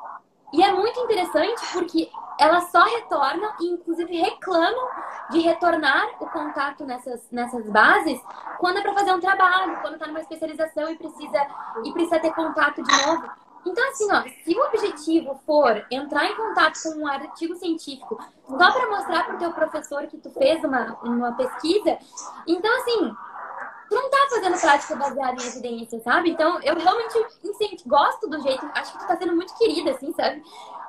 [0.54, 4.88] e é muito interessante porque elas só retornam e, inclusive, reclamam
[5.32, 8.22] de retornar o contato nessas, nessas bases
[8.60, 11.48] quando é para fazer um trabalho, quando está numa especialização e precisa,
[11.84, 13.32] e precisa ter contato de novo.
[13.66, 18.72] Então, assim, ó, se o objetivo for entrar em contato com um artigo científico só
[18.72, 21.98] para mostrar para o teu professor que tu fez uma, uma pesquisa,
[22.46, 23.16] então, assim,
[23.90, 26.32] tu não tá fazendo prática baseada em evidência, sabe?
[26.32, 27.28] Então, eu realmente
[27.86, 30.44] gosto do jeito, acho que tu tá sendo muito querida, assim, sabe?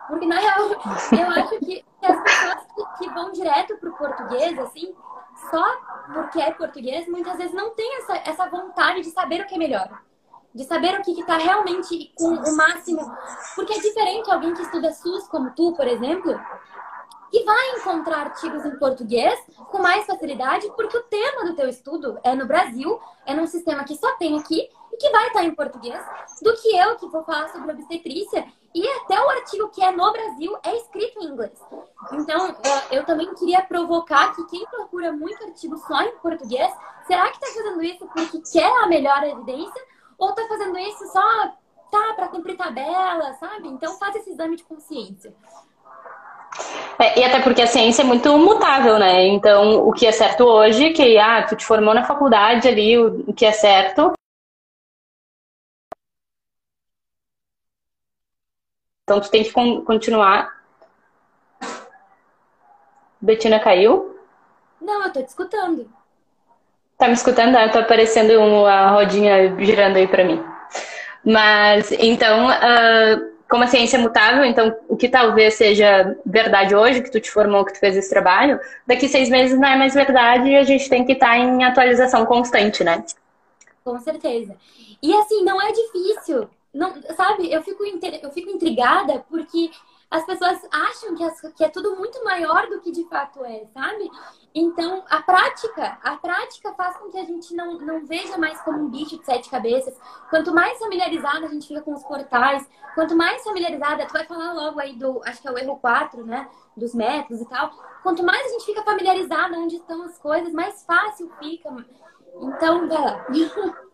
[0.08, 0.68] Porque, na real,
[1.12, 4.94] eu acho que, que as pessoas que, que, vão direto pro português, assim,
[5.50, 5.64] só
[6.12, 9.58] porque é português, muitas vezes não tem essa, essa vontade de saber o que é
[9.58, 9.88] melhor.
[10.54, 13.00] De saber o que está realmente com o máximo.
[13.54, 16.38] Porque é diferente alguém que estuda SUS, como tu, por exemplo,
[17.34, 19.36] e vai encontrar artigos em português
[19.70, 23.82] com mais facilidade, porque o tema do teu estudo é no Brasil, é num sistema
[23.82, 26.00] que só tem aqui e que vai estar em português,
[26.40, 30.12] do que eu que vou falar sobre obstetrícia e até o artigo que é no
[30.12, 31.60] Brasil é escrito em inglês.
[32.12, 32.56] Então,
[32.92, 36.72] eu também queria provocar que quem procura muito artigo só em português,
[37.08, 39.82] será que está fazendo isso porque quer a melhor evidência
[40.18, 41.48] ou está fazendo isso só
[41.90, 43.68] tá para cumprir tabela, sabe?
[43.68, 45.34] Então, faz esse exame de consciência.
[46.98, 49.26] É, e até porque a ciência é muito mutável, né?
[49.28, 53.32] Então, o que é certo hoje, que ah, tu te formou na faculdade ali, o,
[53.32, 54.12] que é certo.
[59.02, 60.62] Então, tu tem que con continuar.
[63.20, 64.18] Betina caiu?
[64.80, 65.90] Não, eu tô te escutando.
[66.98, 67.56] Tá me escutando?
[67.56, 70.42] Ah, tá aparecendo uma rodinha girando aí pra mim.
[71.24, 77.02] Mas, então, uh, como a ciência é mutável, então o que talvez seja verdade hoje,
[77.02, 79.94] que tu te formou, que tu fez esse trabalho, daqui seis meses não é mais
[79.94, 83.04] verdade e a gente tem que estar tá em atualização constante, né?
[83.84, 84.56] Com certeza.
[85.02, 86.48] E assim, não é difícil.
[86.72, 89.70] Não, sabe, eu fico, eu fico intrigada porque
[90.10, 93.64] as pessoas acham que, as, que é tudo muito maior do que de fato é,
[93.72, 94.10] sabe?
[94.54, 98.78] Então, a prática, a prática faz com que a gente não, não veja mais como
[98.78, 99.98] um bicho de sete cabeças.
[100.30, 102.64] Quanto mais familiarizada a gente fica com os portais,
[102.94, 106.24] quanto mais familiarizada, tu vai falar logo aí do, acho que é o erro 4,
[106.24, 106.48] né?
[106.76, 107.70] Dos métodos e tal.
[108.04, 111.74] Quanto mais a gente fica familiarizada onde estão as coisas, mais fácil fica.
[112.40, 113.26] Então, vai lá.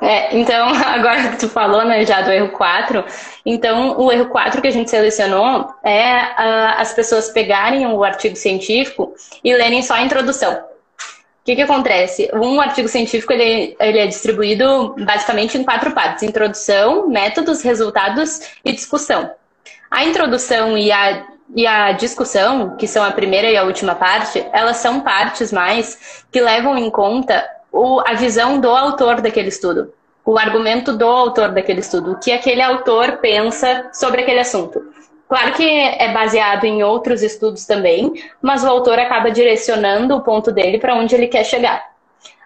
[0.00, 3.04] É, então, agora que tu falou né, já do erro 4,
[3.44, 8.36] então o erro 4 que a gente selecionou é uh, as pessoas pegarem o artigo
[8.36, 10.52] científico e lerem só a introdução.
[10.54, 12.30] O que, que acontece?
[12.32, 18.72] Um artigo científico ele, ele é distribuído basicamente em quatro partes: introdução, métodos, resultados e
[18.72, 19.30] discussão.
[19.90, 24.44] A introdução e a e a discussão, que são a primeira e a última parte,
[24.52, 29.92] elas são partes mais que levam em conta o, a visão do autor daquele estudo,
[30.24, 34.80] o argumento do autor daquele estudo, o que aquele autor pensa sobre aquele assunto.
[35.28, 40.52] Claro que é baseado em outros estudos também, mas o autor acaba direcionando o ponto
[40.52, 41.84] dele para onde ele quer chegar.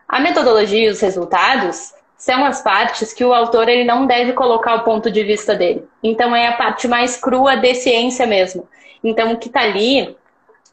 [0.08, 4.76] A metodologia e os resultados são as partes que o autor ele não deve colocar
[4.76, 5.84] o ponto de vista dele.
[6.02, 8.66] Então é a parte mais crua de ciência mesmo.
[9.04, 10.16] Então o que está ali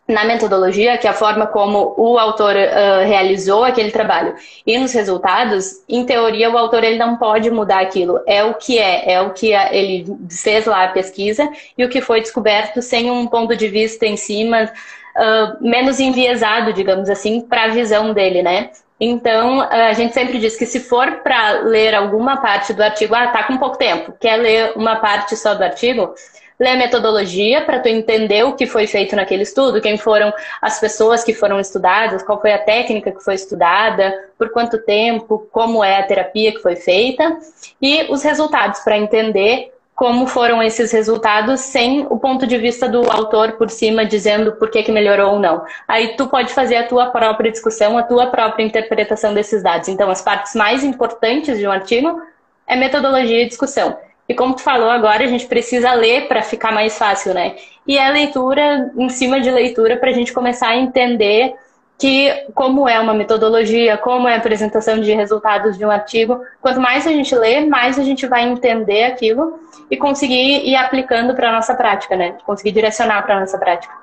[0.08, 4.94] na metodologia, que é a forma como o autor uh, realizou aquele trabalho, e nos
[4.94, 8.22] resultados, em teoria, o autor ele não pode mudar aquilo.
[8.28, 12.02] É o que é, é o que ele fez lá a pesquisa e o que
[12.02, 14.72] foi descoberto sem um ponto de vista em cima
[15.15, 18.70] uh, menos enviesado, digamos assim, para a visão dele, né?
[19.00, 23.28] Então, a gente sempre diz que se for para ler alguma parte do artigo, ah,
[23.28, 26.13] tá com pouco tempo, quer ler uma parte só do artigo,
[26.60, 30.80] ler a metodologia para tu entender o que foi feito naquele estudo, quem foram as
[30.80, 35.84] pessoas que foram estudadas, qual foi a técnica que foi estudada, por quanto tempo, como
[35.84, 37.38] é a terapia que foi feita
[37.82, 43.10] e os resultados para entender como foram esses resultados sem o ponto de vista do
[43.10, 45.63] autor por cima dizendo por que, que melhorou ou não.
[45.88, 49.88] Aí tu pode fazer a tua própria discussão, a tua própria interpretação desses dados.
[49.88, 52.22] Então, as partes mais importantes de um artigo
[52.68, 53.98] é metodologia e discussão.
[54.28, 57.56] E como tu falou agora, a gente precisa ler para ficar mais fácil, né?
[57.88, 61.56] E é leitura em cima de leitura para a gente começar a entender
[61.98, 66.82] que como é uma metodologia, como é a apresentação de resultados de um artigo, quanto
[66.82, 69.60] mais a gente lê, mais a gente vai entender aquilo
[69.90, 72.38] e conseguir ir aplicando para a nossa prática, né?
[72.46, 73.94] Conseguir direcionar para a nossa prática.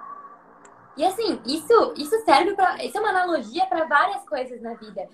[0.97, 2.83] E assim, isso, isso serve para.
[2.85, 5.09] Isso é uma analogia para várias coisas na vida.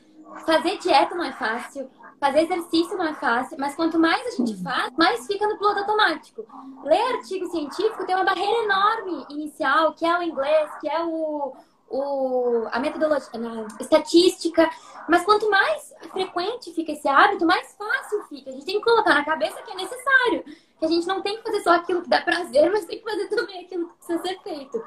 [0.45, 4.63] Fazer dieta não é fácil, fazer exercício não é fácil, mas quanto mais a gente
[4.63, 6.45] faz, mais fica no piloto automático.
[6.85, 11.55] Ler artigo científico tem uma barreira enorme inicial, que é o inglês, que é o,
[11.89, 14.69] o, a metodologia, a estatística.
[15.09, 18.51] Mas quanto mais frequente fica esse hábito, mais fácil fica.
[18.51, 20.45] A gente tem que colocar na cabeça que é necessário.
[20.79, 23.11] Que a gente não tem que fazer só aquilo que dá prazer, mas tem que
[23.11, 24.83] fazer também aquilo que precisa ser feito.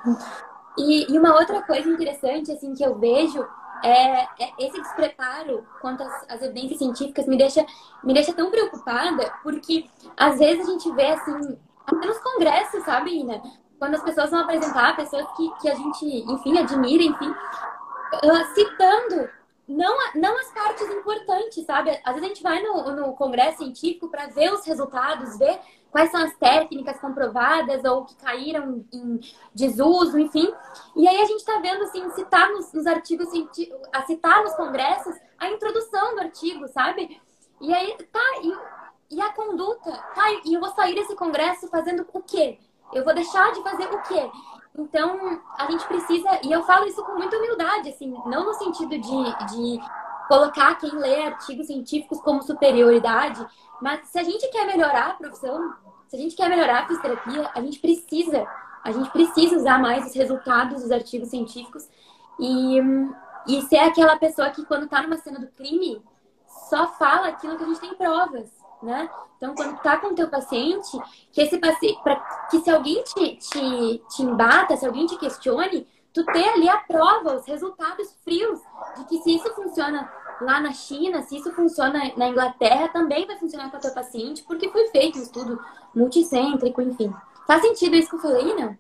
[0.78, 3.46] E, e uma outra coisa interessante, assim, que eu vejo
[3.84, 7.66] é, é esse despreparo quanto às, às, evidências científicas me deixa,
[8.04, 9.86] me deixa tão preocupada, porque
[10.18, 13.42] às vezes a gente vê, assim, até nos congressos, sabe, Ina?
[13.80, 17.34] Quando as pessoas vão apresentar, pessoas que, que a gente, enfim, admira, enfim,
[18.54, 19.30] citando
[19.68, 21.92] não, não as partes importantes, sabe?
[22.04, 25.60] Às vezes a gente vai no, no congresso científico para ver os resultados, ver
[25.92, 29.20] quais são as técnicas comprovadas ou que caíram em
[29.54, 30.52] desuso, enfim.
[30.96, 33.28] E aí a gente está vendo, assim, citar nos, nos artigos,
[33.94, 37.22] a citar nos congressos a introdução do artigo, sabe?
[37.60, 42.08] E aí, tá, e, e a conduta, tá, e eu vou sair desse congresso fazendo
[42.14, 42.58] o quê?
[42.94, 44.30] Eu vou deixar de fazer o quê?
[44.78, 48.90] Então, a gente precisa, e eu falo isso com muita humildade, assim, não no sentido
[48.90, 49.82] de, de
[50.28, 53.46] colocar quem lê artigos científicos como superioridade,
[53.82, 55.74] mas se a gente quer melhorar a profissão,
[56.08, 58.48] se a gente quer melhorar a fisioterapia, a gente precisa,
[58.84, 61.88] a gente precisa usar mais os resultados dos artigos científicos.
[62.40, 62.80] E,
[63.48, 66.02] e ser aquela pessoa que quando está numa cena do crime
[66.70, 68.50] só fala aquilo que a gente tem provas,
[68.82, 69.10] né?
[69.38, 71.00] Então, quando tá com o teu paciente,
[71.32, 72.00] que esse paciente,
[72.50, 76.78] que se alguém te, te, te embata, se alguém te questione, tu ter ali a
[76.78, 78.60] prova, os resultados frios
[78.98, 83.38] de que se isso funciona lá na China, se isso funciona na Inglaterra, também vai
[83.38, 85.60] funcionar com a tua paciente, porque foi feito um estudo
[85.96, 87.14] multicêntrico, enfim.
[87.48, 88.78] Faz sentido isso que eu falei, não?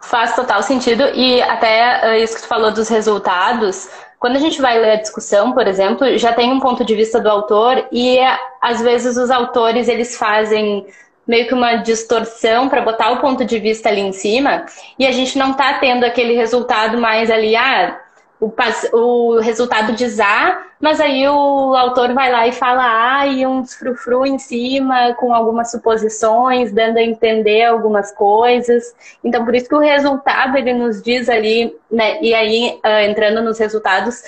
[0.00, 1.02] Faz total sentido.
[1.14, 5.00] E até uh, isso que tu falou dos resultados, quando a gente vai ler a
[5.00, 8.18] discussão, por exemplo, já tem um ponto de vista do autor e
[8.60, 10.86] às vezes os autores eles fazem
[11.26, 14.64] meio que uma distorção para botar o ponto de vista ali em cima
[14.98, 18.00] e a gente não está tendo aquele resultado mais ali, ah,
[18.40, 18.52] o,
[18.92, 23.64] o resultado diz A, mas aí o autor vai lá e fala A e um
[23.64, 28.94] frufru em cima, com algumas suposições, dando a entender algumas coisas.
[29.24, 32.18] Então, por isso que o resultado ele nos diz ali, né?
[32.20, 34.20] E aí, uh, entrando nos resultados,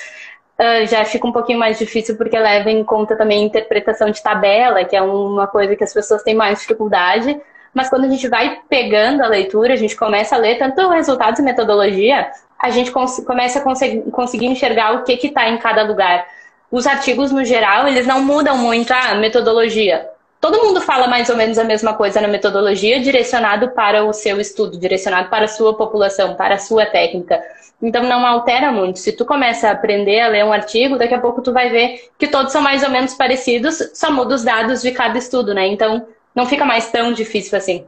[0.59, 4.23] uh, já fica um pouquinho mais difícil porque leva em conta também a interpretação de
[4.23, 7.39] tabela, que é uma coisa que as pessoas têm mais dificuldade.
[7.75, 11.39] Mas quando a gente vai pegando a leitura, a gente começa a ler tanto resultados
[11.39, 16.27] e metodologia, a gente começa a conseguir, enxergar o que está em cada lugar.
[16.71, 20.09] Os artigos, no geral, eles não mudam muito a metodologia.
[20.41, 24.41] Todo mundo fala mais ou menos a mesma coisa na metodologia, direcionado para o seu
[24.41, 27.43] estudo, direcionado para a sua população, para a sua técnica.
[27.81, 28.99] Então não altera muito.
[28.99, 32.11] Se tu começa a aprender a ler um artigo, daqui a pouco tu vai ver
[32.19, 35.67] que todos são mais ou menos parecidos, só muda os dados de cada estudo, né?
[35.69, 37.85] Então não fica mais tão difícil assim.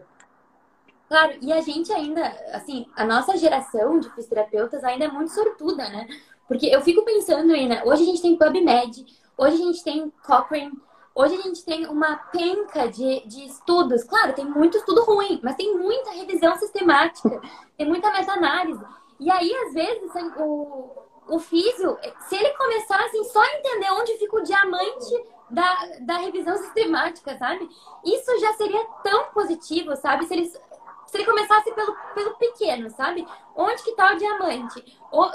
[1.10, 5.82] Claro, e a gente ainda, assim, a nossa geração de fisioterapeutas ainda é muito sortuda,
[5.88, 6.06] né?
[6.46, 7.82] Porque eu fico pensando né?
[7.84, 9.04] hoje a gente tem PubMed,
[9.36, 10.70] hoje a gente tem Cochrane,
[11.12, 14.04] hoje a gente tem uma penca de, de estudos.
[14.04, 17.40] Claro, tem muito estudo ruim, mas tem muita revisão sistemática,
[17.76, 18.84] tem muita meta-análise.
[19.18, 20.92] E aí, às vezes, assim, o,
[21.26, 26.56] o físio, se ele começasse assim, só entender onde fica o diamante da, da revisão
[26.56, 27.68] sistemática, sabe?
[28.04, 30.24] Isso já seria tão positivo, sabe?
[30.26, 30.69] Se eles
[31.10, 33.26] se ele começasse pelo, pelo pequeno, sabe?
[33.56, 34.96] Onde que tá o diamante?
[35.10, 35.26] O,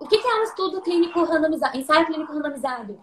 [0.00, 3.00] o que, que é um estudo clínico randomizado, ensaio clínico randomizado?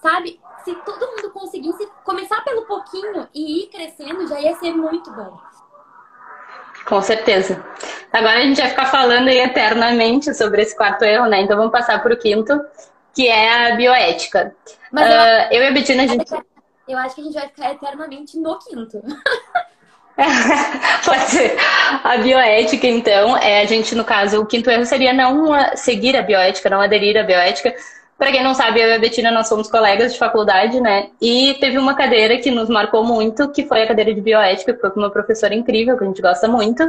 [0.00, 0.40] Sabe?
[0.64, 5.36] Se todo mundo conseguisse começar pelo pouquinho e ir crescendo, já ia ser muito bom.
[6.84, 7.64] Com certeza.
[8.12, 11.40] Agora a gente vai ficar falando aí eternamente sobre esse quarto erro, né?
[11.40, 12.64] Então vamos passar para o quinto,
[13.12, 14.54] que é a bioética.
[14.92, 16.32] Mas eu, uh, eu e a Bettina, a gente...
[16.86, 19.02] Eu acho que a gente vai ficar eternamente no quinto.
[21.04, 21.56] Pode ser.
[22.02, 26.22] A bioética, então, é a gente, no caso, o quinto erro seria não seguir a
[26.22, 27.74] bioética, não aderir à bioética.
[28.18, 31.08] Para quem não sabe, eu e a Betina, nós somos colegas de faculdade, né?
[31.20, 34.80] E teve uma cadeira que nos marcou muito, que foi a cadeira de bioética, que
[34.80, 36.82] foi com uma professora incrível, que a gente gosta muito.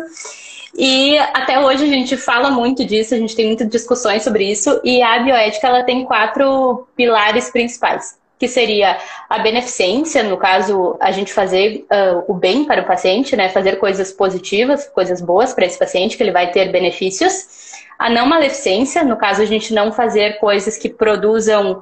[0.77, 4.79] E até hoje a gente fala muito disso, a gente tem muitas discussões sobre isso.
[4.85, 8.97] E a bioética, ela tem quatro pilares principais que seria
[9.30, 13.50] a beneficência, no caso, a gente fazer uh, o bem para o paciente, né?
[13.50, 17.73] Fazer coisas positivas, coisas boas para esse paciente, que ele vai ter benefícios.
[17.97, 21.82] A não maleficência, no caso, a gente não fazer coisas que produzam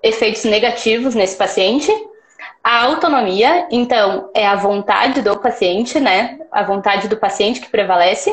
[0.00, 1.92] efeitos negativos nesse paciente.
[2.62, 6.38] A autonomia, então, é a vontade do paciente, né?
[6.52, 8.32] A vontade do paciente que prevalece.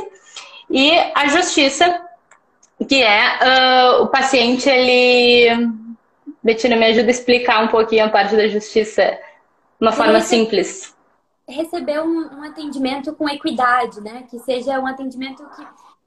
[0.70, 2.02] e a justiça,
[2.88, 5.87] que é uh, o paciente, ele.
[6.44, 10.96] Betina, me ajuda a explicar um pouquinho a parte da justiça de uma forma simples.
[11.48, 14.26] Receber um, um, atendimento com equidade, né?
[14.30, 15.66] Que seja um atendimento que,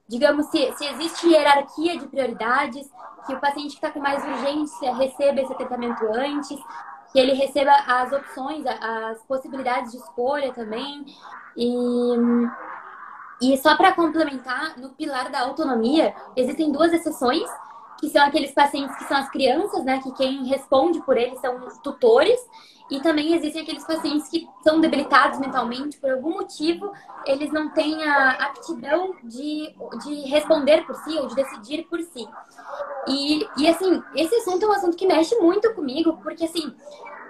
[0.09, 2.89] digamos, se, se existe hierarquia de prioridades,
[3.27, 6.59] que o paciente que está com mais urgência receba esse tratamento antes,
[7.13, 11.07] que ele receba as opções, as possibilidades de escolha também.
[11.57, 12.15] E,
[13.43, 17.49] e só para complementar, no pilar da autonomia, existem duas exceções,
[18.01, 20.01] que são aqueles pacientes que são as crianças, né?
[20.03, 22.41] Que quem responde por eles são os tutores.
[22.91, 26.91] E também existem aqueles pacientes que são debilitados mentalmente, por algum motivo,
[27.25, 29.73] eles não têm a aptidão de,
[30.03, 32.27] de responder por si ou de decidir por si.
[33.07, 36.75] E, e assim, esse assunto é um assunto que mexe muito comigo, porque assim,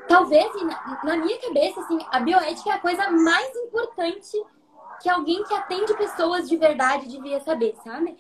[0.08, 4.42] talvez na, na minha cabeça, assim, a bioética é a coisa mais importante
[5.02, 8.16] que alguém que atende pessoas de verdade devia saber, sabe?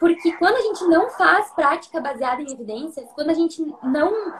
[0.00, 4.34] Porque quando a gente não faz prática baseada em evidências, quando a gente não,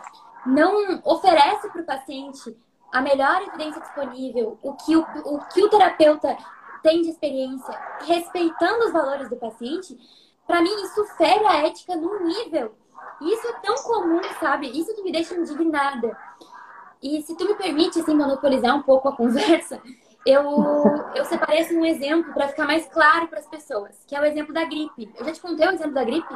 [0.47, 2.57] não oferece para o paciente
[2.91, 6.35] a melhor evidência disponível, o que o, o que o terapeuta
[6.83, 9.99] tem de experiência, respeitando os valores do paciente,
[10.47, 12.75] para mim isso fere a ética num nível.
[13.21, 14.67] Isso é tão comum, sabe?
[14.67, 16.17] Isso que me deixa indignada.
[17.03, 19.81] E se tu me permite, assim, monopolizar um pouco a conversa,
[20.27, 20.45] eu,
[21.15, 24.25] eu separei assim, um exemplo para ficar mais claro para as pessoas, que é o
[24.25, 25.13] exemplo da gripe.
[25.17, 26.35] Eu já te contei o exemplo da gripe?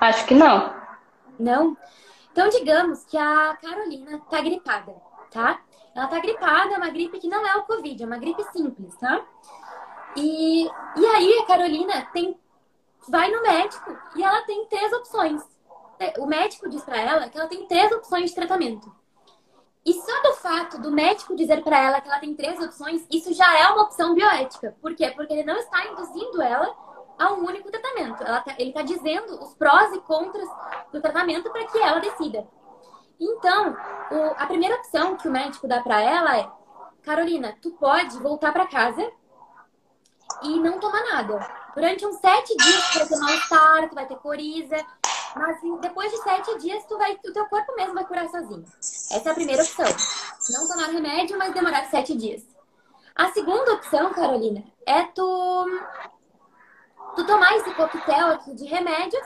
[0.00, 0.74] Acho que não.
[1.38, 1.76] Não?
[2.32, 4.94] Então, digamos que a Carolina tá gripada,
[5.30, 5.60] tá?
[5.94, 8.96] Ela tá gripada, é uma gripe que não é o Covid, é uma gripe simples,
[8.96, 9.22] tá?
[10.16, 10.64] E,
[10.96, 12.38] e aí a Carolina tem,
[13.08, 15.42] vai no médico e ela tem três opções.
[16.18, 19.01] O médico diz para ela que ela tem três opções de tratamento.
[19.84, 23.32] E só do fato do médico dizer para ela que ela tem três opções, isso
[23.34, 24.76] já é uma opção bioética.
[24.80, 25.10] Por quê?
[25.10, 26.72] Porque ele não está induzindo ela
[27.18, 28.24] a um único tratamento.
[28.24, 30.48] Tá, ele está dizendo os prós e contras
[30.92, 32.46] do tratamento para que ela decida.
[33.18, 33.76] Então,
[34.10, 36.48] o, a primeira opção que o médico dá para ela é:
[37.02, 39.10] Carolina, tu pode voltar para casa
[40.42, 41.38] e não tomar nada.
[41.74, 44.76] Durante uns sete dias tu vai ter mal-estar, tu vai ter coriza,
[45.36, 48.64] mas depois de sete dias tu vai, o teu corpo mesmo vai curar sozinho.
[48.80, 49.86] Essa é a primeira opção.
[50.50, 52.46] Não tomar remédio, mas demorar sete dias.
[53.14, 55.66] A segunda opção, Carolina, é tu,
[57.14, 59.24] tu tomar esse coquetel aqui de remédios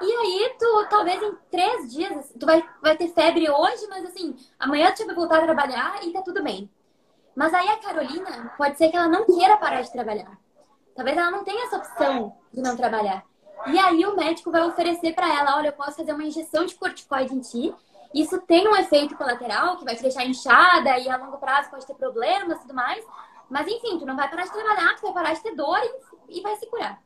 [0.00, 4.36] e aí tu, talvez em três dias, tu vai, vai ter febre hoje, mas assim,
[4.58, 6.70] amanhã tu vai voltar a trabalhar e tá tudo bem.
[7.34, 10.38] Mas aí a Carolina, pode ser que ela não queira parar de trabalhar.
[10.94, 13.24] Talvez ela não tenha essa opção de não trabalhar.
[13.66, 16.74] E aí o médico vai oferecer para ela, olha, eu posso fazer uma injeção de
[16.74, 17.74] corticoide em ti.
[18.14, 21.86] Isso tem um efeito colateral que vai te deixar inchada e a longo prazo pode
[21.86, 23.04] ter problemas e tudo mais.
[23.50, 25.78] Mas enfim, tu não vai parar de trabalhar, tu vai parar de ter dor
[26.28, 27.02] e, e vai se curar.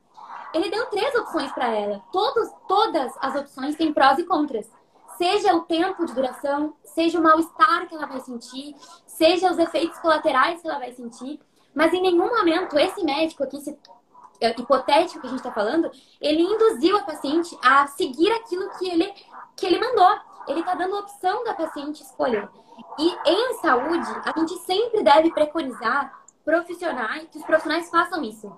[0.55, 2.03] Ele deu três opções para ela.
[2.13, 4.71] Todos, todas as opções têm prós e contras
[5.17, 8.75] seja o tempo de duração, seja o mal-estar que ela vai sentir,
[9.07, 11.41] seja os efeitos colaterais que ela vai sentir.
[11.73, 13.77] Mas em nenhum momento esse médico aqui, é,
[14.51, 15.91] hipotético que a gente está falando,
[16.21, 19.13] ele induziu a paciente a seguir aquilo que ele,
[19.57, 20.19] que ele mandou.
[20.49, 22.49] Ele está dando a opção da paciente escolher.
[22.99, 28.53] E em saúde, a gente sempre deve preconizar profissionais, que os profissionais façam isso.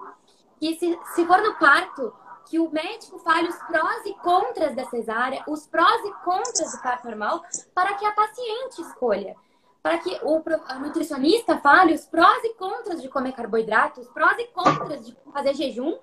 [0.58, 2.12] Que se, se for no parto,
[2.46, 6.82] que o médico fale os prós e contras da cesárea, os prós e contras do
[6.82, 7.42] parto normal,
[7.74, 9.36] para que a paciente escolha.
[9.84, 10.42] Para que o
[10.80, 15.52] nutricionista fale os prós e contras de comer carboidrato, os prós e contras de fazer
[15.52, 15.98] jejum,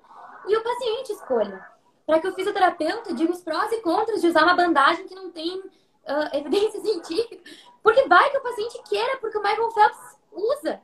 [0.46, 1.66] e o paciente escolha.
[2.06, 5.32] Para que o fisioterapeuta diga os prós e contras de usar uma bandagem que não
[5.32, 7.42] tem uh, evidência científica.
[7.82, 10.80] Porque vai que o paciente queira, porque o Michael Phelps usa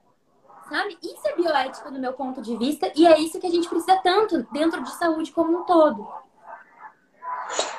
[0.68, 0.98] sabe?
[1.00, 3.96] Isso é bioética do meu ponto de vista e é isso que a gente precisa
[4.02, 6.06] tanto dentro de saúde como um todo.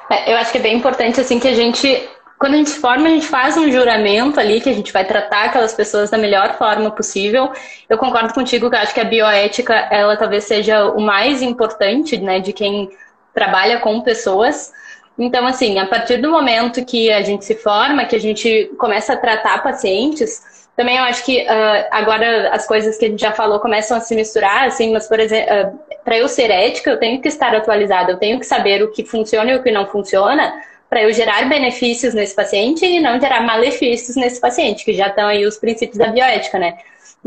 [0.09, 2.09] É, eu acho que é bem importante assim que a gente
[2.39, 5.03] quando a gente se forma, a gente faz um juramento ali que a gente vai
[5.03, 7.51] tratar aquelas pessoas da melhor forma possível.
[7.89, 12.39] Eu concordo contigo que acho que a bioética, ela talvez seja o mais importante, né,
[12.39, 12.89] de quem
[13.33, 14.71] trabalha com pessoas.
[15.17, 19.13] Então, assim, a partir do momento que a gente se forma, que a gente começa
[19.13, 20.41] a tratar pacientes,
[20.77, 23.99] também eu acho que uh, agora as coisas que a gente já falou começam a
[23.99, 27.53] se misturar, assim, mas, por exemplo, uh, para eu ser ética, eu tenho que estar
[27.53, 30.53] atualizada, eu tenho que saber o que funciona e o que não funciona
[30.89, 35.27] para eu gerar benefícios nesse paciente e não gerar malefícios nesse paciente, que já estão
[35.27, 36.77] aí os princípios da bioética, né?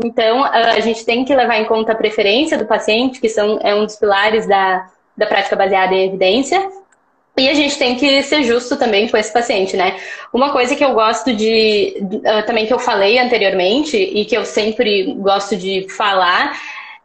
[0.03, 3.59] Então, uh, a gente tem que levar em conta a preferência do paciente, que são,
[3.61, 6.69] é um dos pilares da, da prática baseada em evidência,
[7.37, 9.97] e a gente tem que ser justo também com esse paciente, né?
[10.31, 14.45] Uma coisa que eu gosto de, uh, também que eu falei anteriormente e que eu
[14.45, 16.53] sempre gosto de falar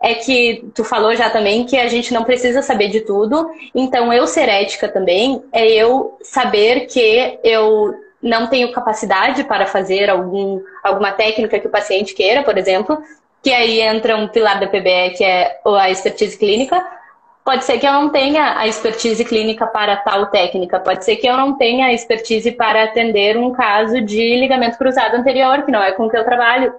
[0.00, 3.50] é que tu falou já também que a gente não precisa saber de tudo.
[3.74, 10.08] Então, eu ser ética também é eu saber que eu não tenho capacidade para fazer
[10.10, 13.00] algum, alguma técnica que o paciente queira, por exemplo,
[13.42, 16.84] que aí entra um pilar da PBE, que é a expertise clínica.
[17.44, 21.26] Pode ser que eu não tenha a expertise clínica para tal técnica, pode ser que
[21.26, 25.82] eu não tenha a expertise para atender um caso de ligamento cruzado anterior, que não
[25.82, 26.74] é com o que eu trabalho.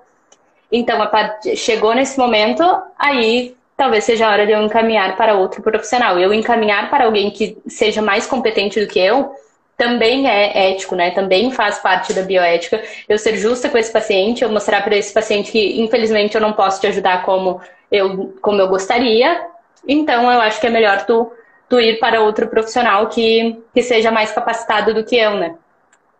[0.72, 1.56] Então, part...
[1.56, 2.64] chegou nesse momento,
[2.98, 6.20] aí talvez seja a hora de eu encaminhar para outro profissional.
[6.20, 9.34] Eu encaminhar para alguém que seja mais competente do que eu,
[9.80, 11.12] também é ético, né?
[11.12, 12.84] Também faz parte da bioética.
[13.08, 16.52] Eu ser justa com esse paciente, eu mostrar para esse paciente que, infelizmente, eu não
[16.52, 19.42] posso te ajudar como eu, como eu gostaria.
[19.88, 21.32] Então, eu acho que é melhor tu,
[21.70, 25.56] tu ir para outro profissional que, que seja mais capacitado do que eu, né?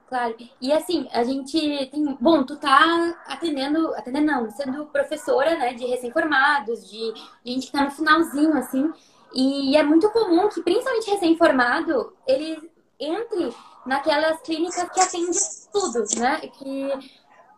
[0.10, 0.36] Claro.
[0.60, 2.18] E assim, a gente tem.
[2.20, 7.14] Bom, tu tá atendendo, atendendo não, sendo professora, né, de recém-formados, de
[7.46, 8.92] gente que tá no finalzinho, assim.
[9.32, 13.56] E é muito comum que, principalmente recém-formado, ele entre
[13.86, 15.32] naquelas clínicas que atendem
[15.72, 16.40] tudo, né?
[16.40, 16.92] Que,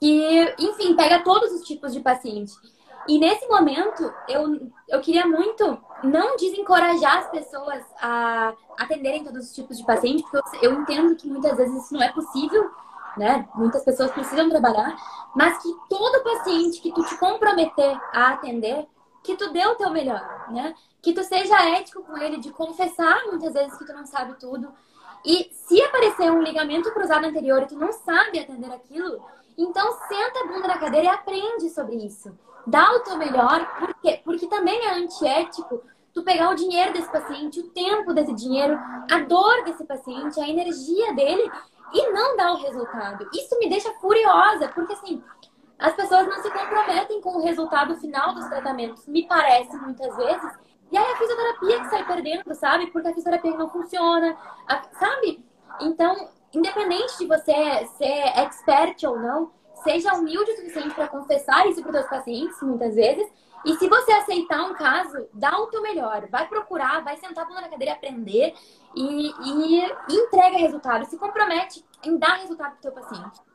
[0.02, 2.52] que, enfim, pega todos os tipos de paciente.
[3.08, 9.56] E nesse momento, eu, eu queria muito não desencorajar as pessoas a atenderem todos os
[9.56, 12.72] tipos de paciente, porque eu, entendo que muitas vezes isso não é possível,
[13.18, 13.47] né?
[13.56, 14.95] Muitas pessoas precisam trabalhar,
[15.36, 18.88] mas que todo paciente que tu te comprometer a atender,
[19.24, 20.74] que tu dê o teu melhor, né?
[21.02, 24.72] Que tu seja ético com ele, de confessar muitas vezes que tu não sabe tudo,
[25.24, 29.24] e se aparecer um ligamento cruzado anterior e tu não sabe atender aquilo,
[29.58, 32.36] então senta a bunda na cadeira e aprende sobre isso.
[32.66, 34.22] Dá o teu melhor, por quê?
[34.24, 35.82] Porque também é antiético
[36.14, 38.78] tu pegar o dinheiro desse paciente, o tempo desse dinheiro,
[39.09, 41.49] a dor desse paciente, a energia dele
[41.93, 43.30] e não dar o resultado.
[43.34, 45.24] Isso me deixa furiosa, porque assim,
[45.80, 50.51] as pessoas não se comprometem com o resultado final dos tratamentos, me parece muitas vezes,
[50.91, 52.88] e aí a fisioterapia que sai perdendo, sabe?
[52.88, 54.38] Porque a fisioterapia não funciona,
[54.99, 55.43] sabe?
[55.80, 59.51] Então, independente de você ser expert ou não,
[59.84, 63.28] seja humilde o suficiente para confessar isso para os seus pacientes, muitas vezes.
[63.64, 66.28] E se você aceitar um caso, dá o teu melhor.
[66.30, 68.56] Vai procurar, vai sentar na cadeira aprender
[68.96, 71.06] e, e entrega resultado.
[71.06, 73.51] Se compromete em dar resultado para o teu paciente.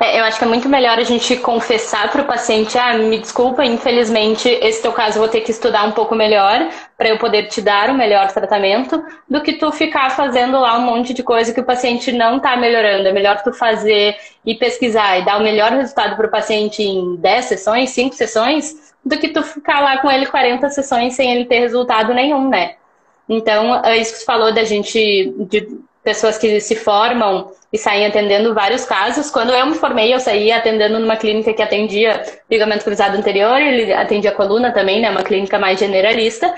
[0.00, 3.18] É, eu acho que é muito melhor a gente confessar para o paciente, ah, me
[3.18, 7.18] desculpa, infelizmente esse teu caso eu vou ter que estudar um pouco melhor para eu
[7.18, 11.22] poder te dar o melhor tratamento, do que tu ficar fazendo lá um monte de
[11.22, 13.08] coisa que o paciente não está melhorando.
[13.08, 17.16] É melhor tu fazer e pesquisar e dar o melhor resultado para o paciente em
[17.16, 21.44] 10 sessões, 5 sessões, do que tu ficar lá com ele 40 sessões sem ele
[21.44, 22.74] ter resultado nenhum, né?
[23.28, 28.06] Então, é isso que você falou da gente, de pessoas que se formam e saem
[28.06, 29.30] atendendo vários casos.
[29.30, 33.92] Quando eu me formei, eu saí atendendo numa clínica que atendia ligamento cruzado anterior, ele
[33.92, 35.10] atendia coluna também, né?
[35.10, 36.54] Uma clínica mais generalista.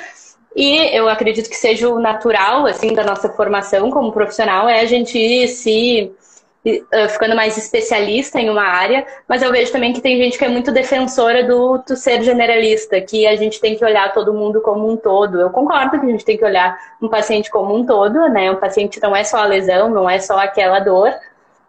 [0.54, 4.86] E eu acredito que seja o natural, assim, da nossa formação como profissional, é a
[4.86, 6.10] gente se
[7.08, 10.48] ficando mais especialista em uma área, mas eu vejo também que tem gente que é
[10.48, 14.96] muito defensora do, ser generalista, que a gente tem que olhar todo mundo como um
[14.96, 15.40] todo.
[15.40, 18.50] Eu concordo que a gente tem que olhar um paciente como um todo, né?
[18.50, 21.14] Um paciente não é só a lesão, não é só aquela dor,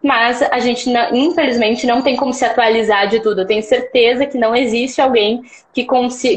[0.01, 3.41] mas a gente, infelizmente, não tem como se atualizar de tudo.
[3.41, 5.43] Eu tenho certeza que não existe alguém
[5.73, 5.85] que,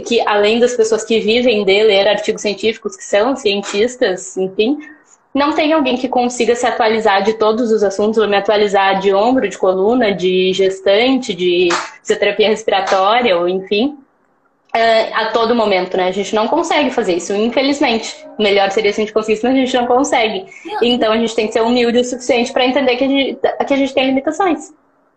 [0.00, 4.78] que além das pessoas que vivem de ler artigos científicos, que são cientistas, enfim,
[5.33, 9.14] não tem alguém que consiga se atualizar de todos os assuntos, ou me atualizar de
[9.14, 11.68] ombro, de coluna, de gestante, de
[12.01, 13.97] fisioterapia respiratória, ou enfim,
[14.74, 16.09] é, a todo momento, né?
[16.09, 18.26] A gente não consegue fazer isso, infelizmente.
[18.39, 20.47] Melhor seria se a gente conseguisse, mas a gente não consegue.
[20.83, 23.74] Então a gente tem que ser humilde o suficiente para entender que a, gente, que
[23.74, 24.72] a gente tem limitações.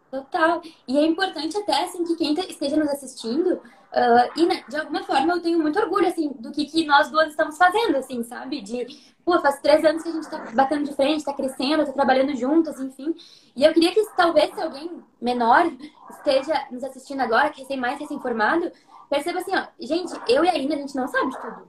[0.10, 0.62] Total.
[0.88, 5.04] E é importante até, assim, que quem esteja nos assistindo, uh, e né, de alguma
[5.04, 8.62] forma eu tenho muito orgulho, assim, do que, que nós duas estamos fazendo, assim, sabe?
[8.62, 8.86] De,
[9.26, 12.36] pô, faz três anos que a gente tá batendo de frente, tá crescendo, tá trabalhando
[12.36, 13.16] juntas, enfim.
[13.56, 15.72] E eu queria que talvez se alguém menor
[16.10, 18.72] esteja nos assistindo agora, que recém mais recém-formado,
[19.10, 21.68] perceba assim, ó, gente, eu e a Ina, a gente não sabe de tudo.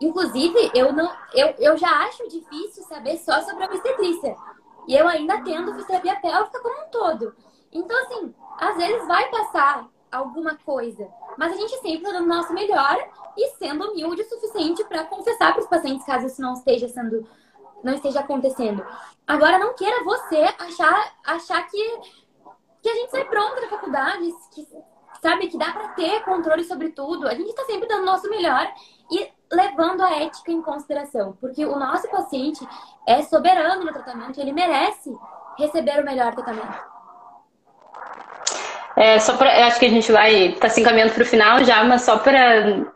[0.00, 4.36] Inclusive, eu não, eu, eu já acho difícil saber só sobre a obstetrícia.
[4.86, 7.34] E eu ainda tendo fisioterapia pélvica como um todo.
[7.72, 12.28] Então, assim, às vezes vai passar alguma coisa, mas a gente sempre tá dando o
[12.28, 12.96] nosso melhor
[13.36, 17.26] e sendo humilde o suficiente para confessar para os pacientes caso isso não esteja sendo
[17.82, 18.84] não esteja acontecendo.
[19.26, 22.00] Agora não queira você achar achar que
[22.82, 24.66] que a gente sai pronto da faculdade, que
[25.20, 27.26] sabe que dá para ter controle sobre tudo.
[27.26, 28.66] A gente está sempre dando o nosso melhor
[29.10, 32.66] e levando a ética em consideração, porque o nosso paciente
[33.06, 35.16] é soberano no tratamento, ele merece
[35.58, 36.96] receber o melhor tratamento.
[38.96, 41.62] É, só pra, acho que a gente vai estar tá se encaminhando para o final
[41.64, 42.86] já, mas só para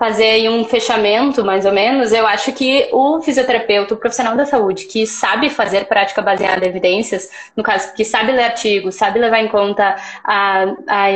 [0.00, 4.46] fazer aí um fechamento, mais ou menos, eu acho que o fisioterapeuta, o profissional da
[4.46, 9.18] saúde, que sabe fazer prática baseada em evidências, no caso, que sabe ler artigos, sabe
[9.18, 11.06] levar em conta a, a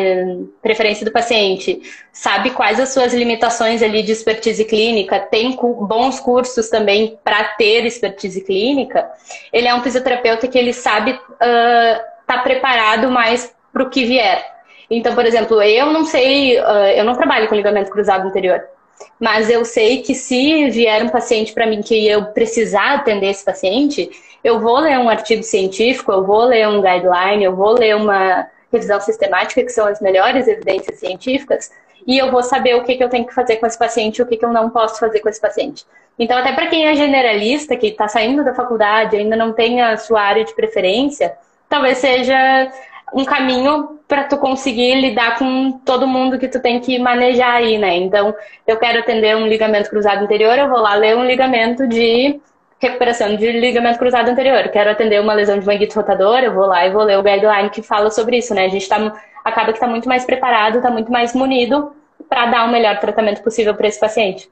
[0.61, 1.81] preferência do paciente,
[2.13, 7.87] sabe quais as suas limitações ali de expertise clínica, tem bons cursos também para ter
[7.87, 9.11] expertise clínica,
[9.51, 14.05] ele é um fisioterapeuta que ele sabe estar uh, tá preparado mais para o que
[14.05, 14.45] vier.
[14.91, 18.74] Então, por exemplo, eu não sei, uh, eu não trabalho com ligamento cruzado anterior.
[19.19, 23.45] Mas eu sei que se vier um paciente para mim que eu precisar atender esse
[23.45, 24.11] paciente,
[24.43, 28.47] eu vou ler um artigo científico, eu vou ler um guideline, eu vou ler uma
[28.73, 31.71] revisão sistemática, que são as melhores evidências científicas,
[32.07, 34.23] e eu vou saber o que, que eu tenho que fazer com esse paciente e
[34.23, 35.87] o que, que eu não posso fazer com esse paciente.
[36.19, 39.97] Então, até para quem é generalista, que está saindo da faculdade, ainda não tem a
[39.97, 41.35] sua área de preferência,
[41.69, 42.71] talvez seja
[43.15, 47.79] um caminho para tu conseguir lidar com todo mundo que tu tem que manejar aí,
[47.79, 47.97] né?
[47.97, 48.35] Então,
[48.67, 52.41] eu quero atender um ligamento cruzado anterior, eu vou lá ler um ligamento de
[52.81, 54.69] recuperação de ligamento cruzado anterior.
[54.69, 57.71] Quero atender uma lesão de manguito rotador, eu vou lá e vou ler o guideline
[57.71, 58.67] que fala sobre isso, né?
[58.67, 61.93] A gente tá, acaba que está muito mais preparado, está muito mais munido
[62.29, 64.51] para dar o melhor tratamento possível para esse paciente.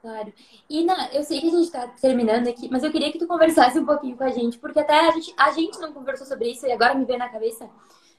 [0.00, 0.32] Claro.
[0.68, 3.78] Ina, eu sei que a gente está terminando aqui, mas eu queria que tu conversasse
[3.78, 6.66] um pouquinho com a gente, porque até a gente, a gente não conversou sobre isso
[6.66, 7.68] e agora me veio na cabeça.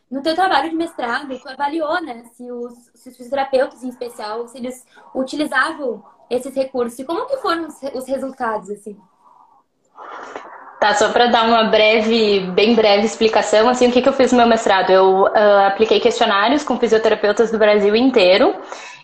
[0.09, 4.47] No teu trabalho de mestrado, tu avaliou, né, se os, se os fisioterapeutas em especial,
[4.47, 8.99] se eles utilizavam esses recursos e como que foram os, os resultados, assim?
[10.81, 14.31] Tá, só para dar uma breve, bem breve explicação, assim, o que, que eu fiz
[14.31, 14.89] no meu mestrado?
[14.89, 18.55] Eu uh, apliquei questionários com fisioterapeutas do Brasil inteiro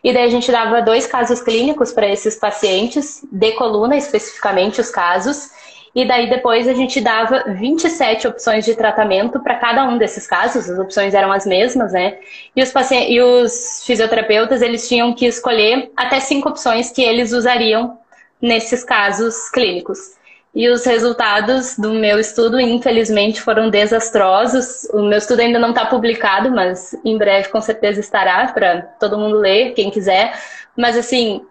[0.03, 4.89] e daí a gente dava dois casos clínicos para esses pacientes, de coluna especificamente os
[4.89, 5.51] casos.
[5.93, 10.67] E daí depois a gente dava 27 opções de tratamento para cada um desses casos,
[10.67, 12.17] as opções eram as mesmas, né?
[12.55, 12.73] E os,
[13.07, 17.99] e os fisioterapeutas, eles tinham que escolher até cinco opções que eles usariam
[18.41, 20.16] nesses casos clínicos.
[20.58, 24.86] E os resultados do meu estudo, infelizmente, foram desastrosos.
[24.91, 29.20] O meu estudo ainda não está publicado, mas em breve com certeza estará para todo
[29.20, 30.34] mundo ler, quem quiser.
[30.76, 31.45] Mas, assim,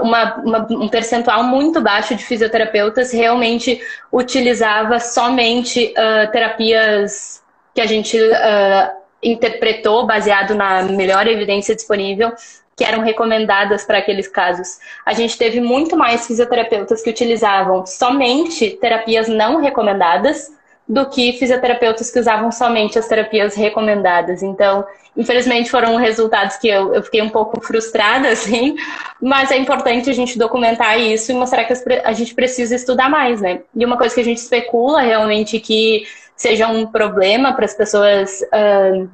[0.00, 3.80] uma, uma, um percentual muito baixo de fisioterapeutas realmente
[4.12, 7.42] utilizava somente uh, terapias
[7.74, 12.32] que a gente uh, interpretou baseado na melhor evidência disponível
[12.76, 14.78] que eram recomendadas para aqueles casos.
[15.04, 20.52] A gente teve muito mais fisioterapeutas que utilizavam somente terapias não recomendadas
[20.86, 24.42] do que fisioterapeutas que usavam somente as terapias recomendadas.
[24.42, 24.84] Então,
[25.16, 28.76] infelizmente, foram resultados que eu, eu fiquei um pouco frustrada, assim,
[29.20, 31.72] mas é importante a gente documentar isso e mostrar que
[32.04, 33.60] a gente precisa estudar mais, né?
[33.74, 36.06] E uma coisa que a gente especula realmente que
[36.36, 39.08] seja um problema para as pessoas uh,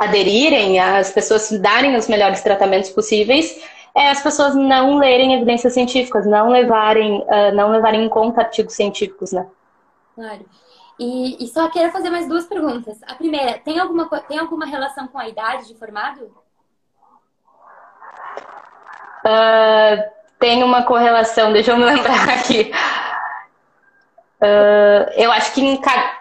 [0.00, 3.62] aderirem, as pessoas darem os melhores tratamentos possíveis,
[3.94, 8.74] é as pessoas não lerem evidências científicas, não levarem, uh, não levarem em conta artigos
[8.74, 9.46] científicos, né?
[10.14, 10.46] Claro.
[10.98, 12.98] E, e, só quero fazer mais duas perguntas.
[13.06, 16.30] A primeira, tem alguma, tem alguma relação com a idade de formado?
[19.24, 22.70] Uh, tem uma correlação, deixa eu me lembrar aqui.
[24.40, 26.19] Uh, eu acho que em cada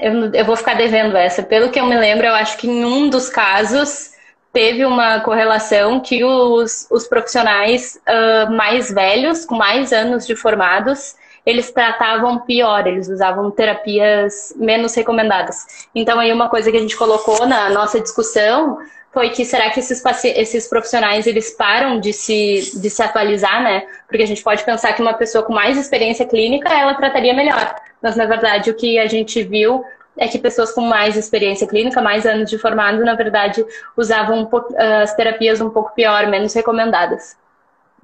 [0.00, 1.42] eu, eu vou ficar devendo essa.
[1.42, 4.12] Pelo que eu me lembro, eu acho que em um dos casos
[4.52, 11.14] teve uma correlação que os, os profissionais uh, mais velhos, com mais anos de formados,
[11.46, 15.88] eles tratavam pior, eles usavam terapias menos recomendadas.
[15.94, 18.78] Então, aí uma coisa que a gente colocou na nossa discussão
[19.12, 23.86] foi que será que esses, esses profissionais eles param de se, de se atualizar, né?
[24.06, 27.74] Porque a gente pode pensar que uma pessoa com mais experiência clínica ela trataria melhor.
[28.00, 29.84] Mas na verdade o que a gente viu
[30.16, 33.64] é que pessoas com mais experiência clínica, mais anos de formado, na verdade,
[33.96, 34.50] usavam um
[35.00, 37.36] as terapias um pouco pior, menos recomendadas.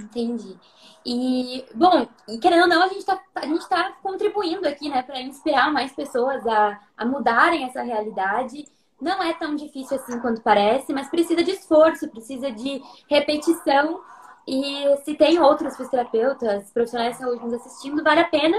[0.01, 0.57] Entendi.
[1.05, 2.09] E, bom,
[2.41, 3.21] querendo ou não, a gente está
[3.69, 8.65] tá contribuindo aqui, né, para inspirar mais pessoas a, a mudarem essa realidade
[9.01, 14.01] não é tão difícil assim quanto parece, mas precisa de esforço, precisa de repetição.
[14.47, 18.57] E se tem outros fisioterapeutas, profissionais de saúde nos assistindo, vale a pena.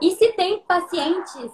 [0.00, 1.50] E se tem pacientes,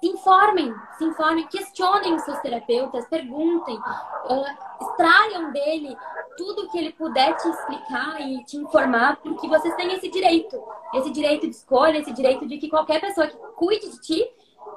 [0.00, 4.44] se informem, se informem, questionem os seus terapeutas, perguntem, uh,
[4.80, 5.96] extraiam dele
[6.36, 10.60] tudo que ele puder te explicar e te informar, porque vocês têm esse direito,
[10.94, 14.30] esse direito de escolha, esse direito de que qualquer pessoa que cuide de ti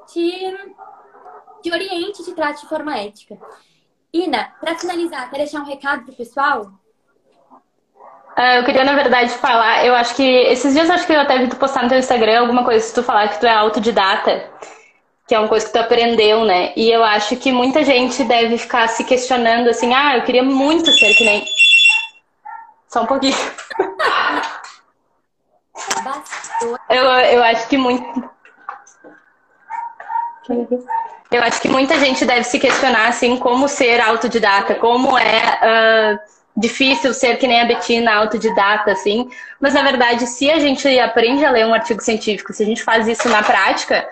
[0.08, 0.56] te
[1.62, 3.38] te oriente e te trate de forma ética.
[4.14, 6.72] Ina, para finalizar, quer deixar um recado pro pessoal?
[8.38, 11.40] Uh, eu queria, na verdade, falar, eu acho que esses dias acho que eu até
[11.40, 14.52] vi tu postar no teu Instagram alguma coisa se tu falar que tu é autodidata.
[15.28, 16.72] que é uma coisa que tu aprendeu, né?
[16.76, 20.90] E eu acho que muita gente deve ficar se questionando assim, ah, eu queria muito
[20.92, 21.44] ser que nem.
[22.88, 23.36] Só um pouquinho.
[26.90, 28.30] eu, eu acho que muito.
[31.32, 36.20] Eu acho que muita gente deve se questionar assim como ser autodidata, como é uh,
[36.56, 39.30] difícil ser que nem a Betina autodidata, assim.
[39.60, 42.84] Mas na verdade, se a gente aprende a ler um artigo científico, se a gente
[42.84, 44.08] faz isso na prática,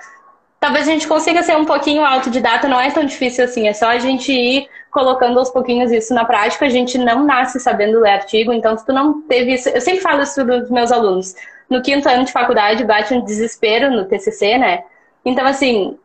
[0.60, 3.88] talvez a gente consiga ser um pouquinho autodidata, não é tão difícil assim, é só
[3.88, 8.12] a gente ir colocando aos pouquinhos isso na prática, a gente não nasce sabendo ler
[8.12, 11.36] artigo, então se tu não teve isso, eu sempre falo isso para os meus alunos,
[11.70, 14.84] no quinto ano de faculdade bate um desespero no TCC, né?
[15.24, 15.98] Então assim,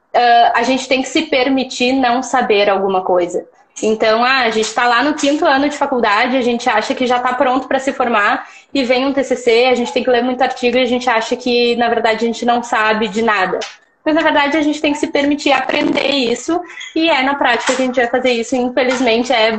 [0.54, 3.46] a gente tem que se permitir não saber alguma coisa.
[3.82, 7.06] Então, ah, a gente está lá no quinto ano de faculdade, a gente acha que
[7.06, 10.22] já está pronto para se formar e vem um TCC, a gente tem que ler
[10.22, 13.58] muito artigo e a gente acha que, na verdade, a gente não sabe de nada.
[14.04, 16.60] Mas na verdade a gente tem que se permitir aprender isso
[16.96, 18.56] e é na prática que a gente vai fazer isso.
[18.56, 19.52] Infelizmente é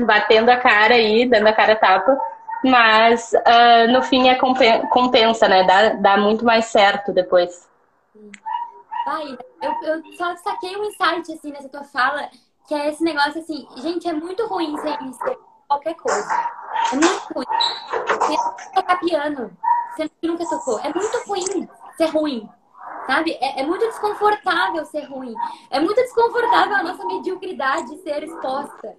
[0.00, 2.18] batendo a cara aí, dando a cara a tapa.
[2.64, 5.64] Mas uh, no fim é compensa, né?
[5.64, 7.68] Dá, dá muito mais certo depois.
[9.62, 12.28] Eu, eu só saquei um insight assim nessa tua fala,
[12.66, 14.98] que é esse negócio assim, gente, é muito ruim ser
[15.68, 16.50] qualquer coisa.
[16.92, 17.46] É muito ruim.
[18.20, 19.56] Você tocar piano,
[19.94, 20.78] você nunca tocou.
[20.80, 22.48] É muito ruim ser ruim.
[23.06, 23.32] Sabe?
[23.40, 25.34] É, é, muito desconfortável ser ruim.
[25.70, 28.96] É muito desconfortável a nossa mediocridade ser exposta.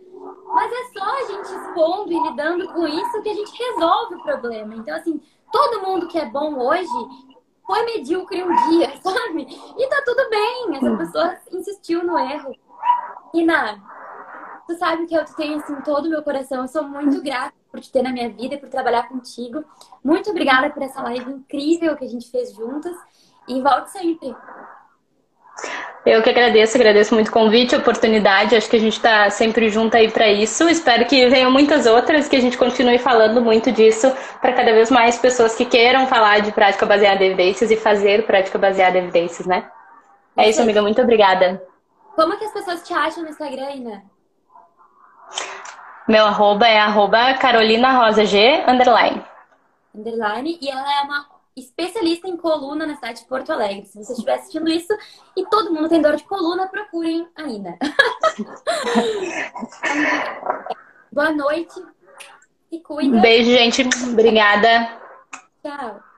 [0.48, 4.24] Mas é só a gente expondo e lidando com isso que a gente resolve o
[4.24, 4.76] problema.
[4.76, 6.88] Então, assim, todo mundo que é bom hoje
[7.70, 9.48] foi medíocre um dia, sabe?
[9.78, 10.76] E tá tudo bem.
[10.76, 12.56] Essa pessoa insistiu no erro.
[13.32, 13.78] E na
[14.66, 16.64] tu sabe que eu tenho assim todo o meu coração.
[16.64, 19.64] Eu sou muito grata por te ter na minha vida e por trabalhar contigo.
[20.04, 22.96] Muito obrigada por essa live incrível que a gente fez juntas.
[23.48, 24.36] E volte sempre.
[26.06, 28.56] Eu que agradeço, agradeço muito o convite, a oportunidade.
[28.56, 30.68] Acho que a gente está sempre junto aí para isso.
[30.70, 34.90] Espero que venham muitas outras, que a gente continue falando muito disso para cada vez
[34.90, 39.04] mais pessoas que queiram falar de prática baseada em evidências e fazer prática baseada em
[39.04, 39.70] evidências, né?
[40.38, 40.82] É isso, amiga.
[40.82, 41.62] Muito obrigada.
[42.16, 44.04] Como que as pessoas te acham no Instagram, Ina?
[46.08, 49.24] Meu arroba é arroba Carolina Rosa G, underline.
[49.94, 50.58] Underline.
[50.60, 53.86] E ela é uma especialista em coluna na cidade de Porto Alegre.
[53.86, 54.94] Se você estiver assistindo isso
[55.36, 57.78] e todo mundo tem dor de coluna, procurem ainda.
[61.12, 61.74] Boa noite.
[62.70, 63.20] Se cuida.
[63.20, 63.82] Beijo, gente.
[64.12, 65.00] Obrigada.
[65.64, 66.09] Tchau.